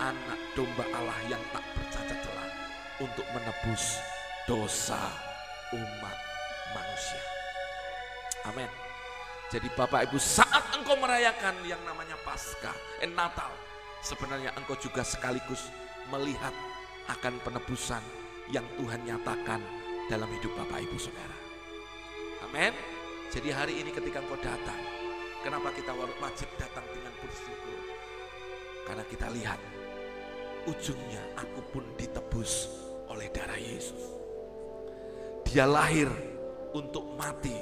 anak 0.00 0.40
domba 0.56 0.84
Allah 0.96 1.20
yang 1.28 1.40
tak 1.52 1.64
bercacat 1.76 2.18
celah 2.24 2.50
untuk 3.04 3.26
menebus 3.36 4.00
dosa 4.50 4.98
umat 5.70 6.18
manusia. 6.74 7.22
Amin. 8.50 8.66
Jadi 9.46 9.70
Bapak 9.78 10.10
Ibu 10.10 10.18
saat 10.18 10.74
engkau 10.74 10.98
merayakan 10.98 11.54
yang 11.62 11.78
namanya 11.86 12.18
Paskah, 12.26 12.74
eh, 12.98 13.06
Natal, 13.06 13.54
sebenarnya 14.02 14.50
engkau 14.58 14.74
juga 14.74 15.06
sekaligus 15.06 15.70
melihat 16.10 16.50
akan 17.06 17.38
penebusan 17.46 18.02
yang 18.50 18.66
Tuhan 18.74 19.06
nyatakan 19.06 19.62
dalam 20.10 20.26
hidup 20.34 20.50
Bapak 20.58 20.82
Ibu 20.82 20.98
Saudara. 20.98 21.38
Amin. 22.50 22.74
Jadi 23.30 23.54
hari 23.54 23.78
ini 23.78 23.94
ketika 23.94 24.18
engkau 24.18 24.38
datang, 24.42 24.82
kenapa 25.46 25.70
kita 25.78 25.94
wajib 25.94 26.50
datang 26.58 26.82
dengan 26.90 27.14
bersyukur? 27.22 27.78
Karena 28.82 29.06
kita 29.06 29.30
lihat 29.30 29.62
ujungnya 30.66 31.22
aku 31.38 31.62
pun 31.70 31.86
ditebus 31.94 32.66
oleh 33.06 33.30
darah 33.30 33.58
Yesus. 33.58 34.19
Dia 35.46 35.66
lahir 35.66 36.06
untuk 36.74 37.16
mati 37.18 37.56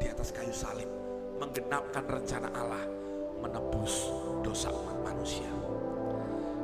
di 0.00 0.06
atas 0.08 0.32
kayu 0.32 0.52
salib, 0.52 0.88
menggenapkan 1.36 2.04
rencana 2.08 2.48
Allah 2.56 2.84
menebus 3.42 4.08
dosa 4.40 4.70
umat 4.70 4.98
manusia. 5.02 5.48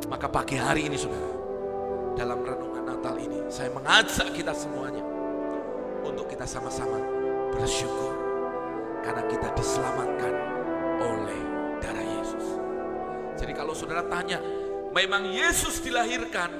Maka 0.08 0.30
pagi 0.30 0.56
hari 0.56 0.88
ini 0.88 0.96
saudara, 0.96 1.34
dalam 2.16 2.40
renungan 2.40 2.84
Natal 2.86 3.18
ini, 3.20 3.44
saya 3.52 3.68
mengajak 3.74 4.32
kita 4.32 4.54
semuanya 4.56 5.04
untuk 6.06 6.30
kita 6.30 6.48
sama-sama 6.48 6.96
bersyukur 7.52 8.14
karena 9.02 9.22
kita 9.28 9.52
diselamatkan 9.52 10.34
oleh 11.02 11.40
darah 11.82 12.06
Yesus. 12.06 12.46
Jadi 13.36 13.52
kalau 13.52 13.74
saudara 13.76 14.06
tanya, 14.06 14.40
memang 14.94 15.28
Yesus 15.28 15.82
dilahirkan 15.84 16.50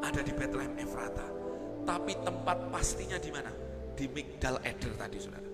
ada 0.00 0.20
di 0.24 0.32
Bethlehem 0.32 0.74
Efrata. 0.80 1.39
Tapi 1.84 2.12
tempat 2.20 2.58
pastinya 2.68 3.16
di 3.16 3.30
mana? 3.32 3.50
Di 3.96 4.04
Migdal 4.08 4.60
Eder 4.64 4.92
tadi 4.96 5.16
saudara. 5.20 5.48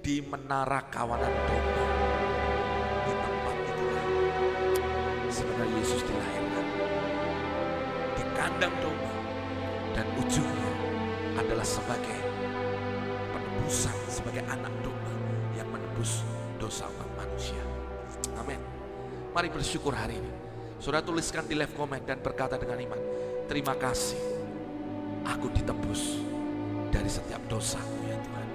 Di 0.00 0.22
menara 0.22 0.80
kawanan 0.88 1.32
domba. 1.48 1.84
Di 3.06 3.12
tempat 3.12 3.56
itulah 3.56 4.06
sebenarnya 5.32 5.76
Yesus 5.80 6.02
dilahirkan. 6.04 6.66
Di 8.14 8.24
kandang 8.36 8.74
domba. 8.80 9.12
Dan 9.96 10.06
ujungnya 10.20 10.72
adalah 11.40 11.64
sebagai 11.64 12.18
penebusan, 13.32 13.96
sebagai 14.12 14.44
anak 14.44 14.72
domba 14.84 15.12
yang 15.56 15.68
menebus 15.72 16.20
dosa 16.60 16.84
umat 16.92 17.08
manusia. 17.24 17.64
Amin. 18.36 18.60
Mari 19.32 19.48
bersyukur 19.48 19.96
hari 19.96 20.20
ini. 20.20 20.32
Saudara 20.76 21.00
tuliskan 21.00 21.48
di 21.48 21.56
live 21.56 21.72
comment 21.72 22.04
dan 22.04 22.20
berkata 22.20 22.60
dengan 22.60 22.76
iman. 22.76 23.00
Terima 23.48 23.72
kasih 23.72 24.35
aku 25.26 25.50
ditebus 25.50 26.22
dari 26.94 27.10
setiap 27.10 27.42
dosaku 27.50 28.06
ya 28.06 28.16
Tuhan. 28.22 28.48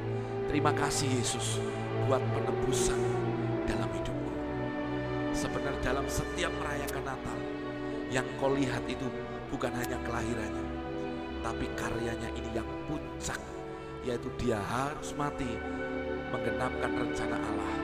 Terima 0.48 0.72
kasih 0.72 1.12
Yesus 1.12 1.60
buat 2.08 2.24
penebusan 2.32 3.00
dalam 3.68 3.92
hidupku. 3.92 4.32
Sebenarnya 5.36 5.82
dalam 5.84 6.08
setiap 6.08 6.52
merayakan 6.60 7.04
Natal 7.04 7.38
yang 8.12 8.28
kau 8.40 8.52
lihat 8.56 8.84
itu 8.88 9.08
bukan 9.52 9.72
hanya 9.76 10.00
kelahirannya, 10.08 10.66
tapi 11.44 11.68
karyanya 11.76 12.30
ini 12.36 12.50
yang 12.56 12.68
puncak, 12.88 13.40
yaitu 14.04 14.28
dia 14.40 14.60
harus 14.60 15.16
mati 15.16 15.48
menggenapkan 16.32 16.92
rencana 16.92 17.36
Allah 17.36 17.76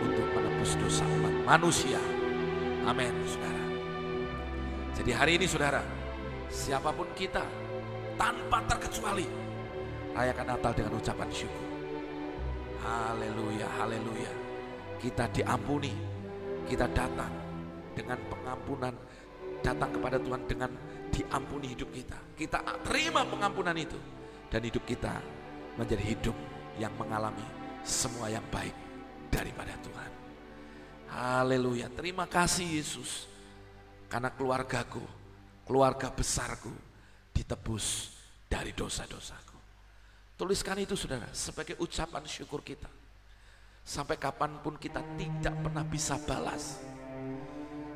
untuk 0.00 0.26
menebus 0.32 0.76
dosa 0.80 1.04
umat 1.20 1.34
manusia. 1.44 2.00
Amin, 2.88 3.12
saudara. 3.28 3.64
Jadi 4.96 5.10
hari 5.12 5.32
ini 5.36 5.46
saudara, 5.48 5.84
siapa 6.48 6.92
pun 6.92 7.08
kita, 7.12 7.44
tanpa 8.20 8.60
terkecuali, 8.68 9.24
rayakan 10.12 10.46
Natal 10.52 10.72
dengan 10.76 10.92
ucapan 11.00 11.28
syukur. 11.32 11.66
Haleluya, 12.84 13.64
haleluya. 13.80 14.32
Kita 15.00 15.24
diampuni, 15.32 15.96
kita 16.68 16.84
datang 16.92 17.32
dengan 17.96 18.20
pengampunan, 18.28 18.92
datang 19.64 19.88
kepada 19.96 20.20
Tuhan 20.20 20.44
dengan 20.44 20.70
diampuni 21.08 21.72
hidup 21.72 21.88
kita. 21.88 22.20
Kita 22.36 22.60
terima 22.84 23.24
pengampunan 23.24 23.72
itu 23.72 23.96
dan 24.52 24.60
hidup 24.60 24.84
kita 24.84 25.16
menjadi 25.80 26.04
hidup 26.04 26.36
yang 26.76 26.92
mengalami 27.00 27.44
semua 27.80 28.28
yang 28.28 28.44
baik 28.52 28.76
daripada 29.32 29.72
Tuhan. 29.80 30.10
Haleluya. 31.08 31.88
Terima 31.96 32.28
kasih 32.28 32.68
Yesus. 32.68 33.24
Karena 34.12 34.28
keluargaku, 34.28 35.00
keluarga 35.64 36.12
besarku 36.12 36.89
ditebus 37.40 38.12
dari 38.44 38.76
dosa-dosaku. 38.76 39.56
Tuliskan 40.36 40.76
itu 40.80 40.92
saudara 40.96 41.28
sebagai 41.32 41.80
ucapan 41.80 42.24
syukur 42.28 42.60
kita. 42.60 42.88
Sampai 43.80 44.20
kapan 44.20 44.60
pun 44.60 44.76
kita 44.76 45.00
tidak 45.16 45.56
pernah 45.64 45.84
bisa 45.84 46.20
balas. 46.28 46.78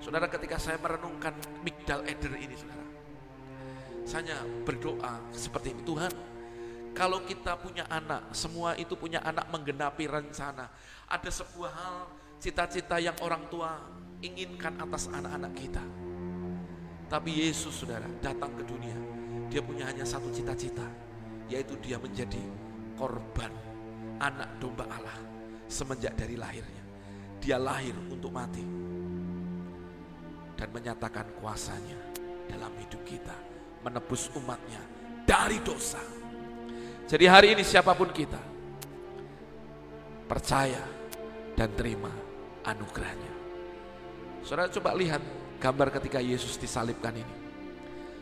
Saudara 0.00 0.28
ketika 0.28 0.56
saya 0.56 0.80
merenungkan 0.80 1.36
Migdal 1.60 2.04
Eder 2.08 2.34
ini 2.40 2.56
saudara. 2.56 2.84
Saya 4.04 4.44
berdoa 4.68 5.16
seperti 5.32 5.72
ini, 5.72 5.80
Tuhan 5.80 6.12
kalau 6.94 7.26
kita 7.26 7.58
punya 7.58 7.82
anak, 7.90 8.30
semua 8.30 8.78
itu 8.78 8.94
punya 8.94 9.18
anak 9.26 9.50
menggenapi 9.50 10.06
rencana. 10.06 10.70
Ada 11.10 11.42
sebuah 11.42 11.72
hal, 11.74 11.96
cita-cita 12.38 13.02
yang 13.02 13.18
orang 13.18 13.50
tua 13.50 13.82
inginkan 14.22 14.78
atas 14.78 15.10
anak-anak 15.10 15.52
kita. 15.58 15.82
Tapi 17.10 17.44
Yesus 17.44 17.74
saudara 17.74 18.06
datang 18.22 18.54
ke 18.54 18.62
dunia, 18.62 18.94
dia 19.48 19.60
punya 19.64 19.88
hanya 19.88 20.04
satu 20.06 20.28
cita-cita, 20.30 20.84
yaitu 21.50 21.76
dia 21.80 22.00
menjadi 22.00 22.40
korban 22.96 23.50
anak 24.20 24.60
domba 24.62 24.88
Allah 24.88 25.18
semenjak 25.66 26.14
dari 26.14 26.38
lahirnya. 26.38 26.82
Dia 27.42 27.60
lahir 27.60 27.92
untuk 28.08 28.32
mati 28.32 28.64
dan 30.54 30.68
menyatakan 30.72 31.28
kuasanya 31.42 31.98
dalam 32.48 32.72
hidup 32.80 33.02
kita, 33.04 33.36
menebus 33.84 34.32
umatnya 34.32 34.80
dari 35.28 35.60
dosa 35.60 36.00
jadi 37.04 37.28
hari 37.28 37.52
ini 37.52 37.60
siapa 37.60 37.92
pun 37.92 38.08
kita, 38.08 38.40
percaya 40.24 40.80
dan 41.52 41.68
terima 41.76 42.08
anugerahnya. 42.64 43.32
Saudara 44.40 44.72
coba 44.72 44.96
lihat 44.96 45.20
gambar 45.60 45.92
ketika 46.00 46.24
Yesus 46.24 46.56
disalibkan 46.56 47.12
ini. 47.12 47.43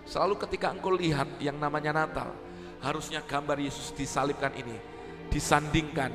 Selalu 0.02 0.34
ketika 0.46 0.74
engkau 0.74 0.94
lihat 0.94 1.38
yang 1.38 1.56
namanya 1.56 1.94
Natal, 1.94 2.34
harusnya 2.82 3.22
gambar 3.22 3.58
Yesus 3.62 3.94
disalibkan 3.94 4.50
ini 4.58 4.74
disandingkan 5.30 6.10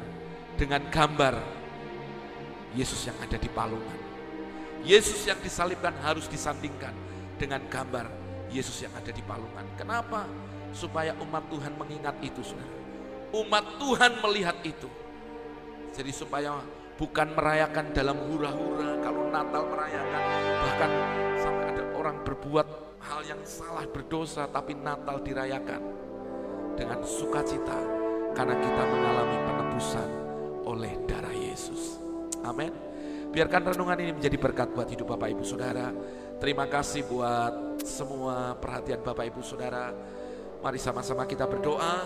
dengan 0.59 0.83
gambar 0.91 1.39
Yesus 2.75 3.07
yang 3.07 3.17
ada 3.23 3.39
di 3.39 3.49
palungan. 3.49 3.99
Yesus 4.83 5.25
yang 5.25 5.39
disalibkan 5.41 5.95
harus 6.03 6.29
disandingkan 6.29 6.93
dengan 7.39 7.63
gambar 7.65 8.05
Yesus 8.51 8.85
yang 8.85 8.93
ada 8.93 9.09
di 9.09 9.23
palungan. 9.25 9.65
Kenapa? 9.79 10.27
supaya 10.77 11.15
umat 11.23 11.43
Tuhan 11.49 11.73
mengingat 11.73 12.15
itu 12.23 12.41
saudara. 12.43 12.75
Umat 13.35 13.65
Tuhan 13.81 14.11
melihat 14.23 14.57
itu. 14.63 14.85
Jadi 15.91 16.11
supaya 16.13 16.61
bukan 16.95 17.33
merayakan 17.33 17.91
dalam 17.91 18.17
hura-hura 18.29 19.01
kalau 19.01 19.29
Natal 19.33 19.63
merayakan 19.69 20.23
bahkan 20.61 20.91
sampai 21.41 21.65
ada 21.73 21.83
orang 21.97 22.17
berbuat 22.21 22.67
hal 23.03 23.21
yang 23.25 23.41
salah 23.45 23.85
berdosa 23.85 24.49
tapi 24.49 24.73
Natal 24.73 25.21
dirayakan 25.21 25.81
dengan 26.77 27.01
sukacita 27.05 27.77
karena 28.33 28.55
kita 28.57 28.83
mengalami 28.85 29.37
penebusan 29.49 30.09
oleh 30.65 30.93
darah 31.09 31.33
Yesus. 31.33 31.97
Amin. 32.45 32.69
Biarkan 33.33 33.73
renungan 33.73 33.97
ini 34.01 34.11
menjadi 34.13 34.37
berkat 34.39 34.71
buat 34.73 34.87
hidup 34.87 35.13
Bapak 35.17 35.29
Ibu 35.33 35.43
Saudara. 35.43 35.91
Terima 36.37 36.69
kasih 36.69 37.05
buat 37.09 37.81
semua 37.81 38.53
perhatian 38.57 39.01
Bapak 39.01 39.25
Ibu 39.33 39.41
Saudara. 39.41 39.89
Mari 40.61 40.79
sama-sama 40.81 41.25
kita 41.25 41.45
berdoa, 41.45 42.01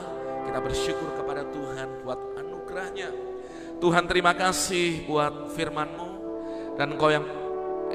kita 0.47 0.59
bersyukur 0.59 1.09
kepada 1.19 1.47
Tuhan 1.47 2.03
buat 2.03 2.19
anugerahnya. 2.35 3.09
Tuhan 3.79 4.05
terima 4.05 4.37
kasih 4.37 5.09
buat 5.09 5.51
firman-Mu 5.55 6.09
dan 6.77 6.95
Engkau 6.95 7.09
yang 7.09 7.25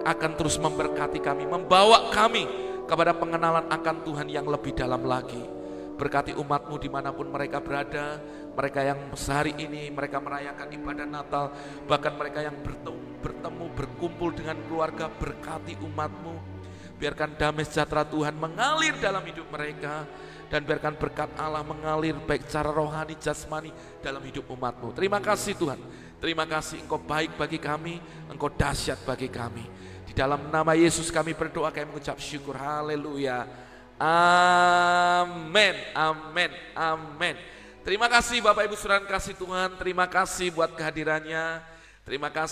akan 0.03 0.33
terus 0.37 0.61
memberkati 0.61 1.19
kami, 1.23 1.49
membawa 1.49 2.13
kami 2.13 2.66
kepada 2.87 3.13
pengenalan 3.13 3.67
akan 3.69 3.97
Tuhan 4.07 4.27
yang 4.31 4.47
lebih 4.47 4.73
dalam 4.73 5.03
lagi. 5.05 5.43
Berkati 5.97 6.37
umatmu 6.37 6.77
di 6.77 6.89
mana 6.93 7.11
pun 7.11 7.27
mereka 7.29 7.59
berada, 7.59 8.21
mereka 8.53 8.81
yang 8.85 9.01
sehari 9.17 9.57
ini 9.57 9.89
mereka 9.91 10.21
merayakan 10.21 10.69
ibadah 10.73 11.07
Natal, 11.09 11.45
bahkan 11.89 12.15
mereka 12.15 12.45
yang 12.45 12.57
bertemu, 12.63 13.21
bertemu 13.21 13.65
berkumpul 13.75 14.31
dengan 14.33 14.57
keluarga, 14.69 15.09
berkati 15.09 15.77
umatmu. 15.83 16.57
Biarkan 16.97 17.37
damai 17.37 17.69
sejahtera 17.69 18.09
Tuhan 18.09 18.33
mengalir 18.41 18.97
dalam 18.97 19.21
hidup 19.21 19.45
mereka 19.53 20.09
dan 20.49 20.65
biarkan 20.65 20.97
berkat 20.97 21.29
Allah 21.37 21.61
mengalir 21.61 22.17
baik 22.25 22.49
secara 22.49 22.73
rohani, 22.73 23.19
jasmani 23.21 23.69
dalam 24.01 24.23
hidup 24.25 24.49
umatmu. 24.49 24.97
Terima 24.97 25.21
kasih 25.21 25.59
Tuhan. 25.59 25.81
Terima 26.17 26.49
kasih 26.49 26.81
Engkau 26.81 26.97
baik 26.97 27.37
bagi 27.37 27.61
kami, 27.61 28.01
Engkau 28.33 28.49
dahsyat 28.49 29.05
bagi 29.05 29.29
kami. 29.29 29.65
Dalam 30.17 30.49
nama 30.49 30.73
Yesus 30.73 31.13
kami 31.13 31.37
berdoa, 31.37 31.69
kami 31.69 31.93
mengucap 31.93 32.17
syukur. 32.17 32.57
Haleluya. 32.57 33.45
Amin, 34.01 35.77
amin, 35.93 36.51
amin. 36.73 37.37
Terima 37.85 38.09
kasih 38.09 38.41
Bapak 38.41 38.65
Ibu 38.65 38.81
Saudara 38.81 39.05
kasih 39.05 39.37
Tuhan. 39.37 39.77
Terima 39.77 40.09
kasih 40.09 40.49
buat 40.57 40.73
kehadirannya. 40.73 41.61
Terima 42.01 42.33
kasih. 42.33 42.45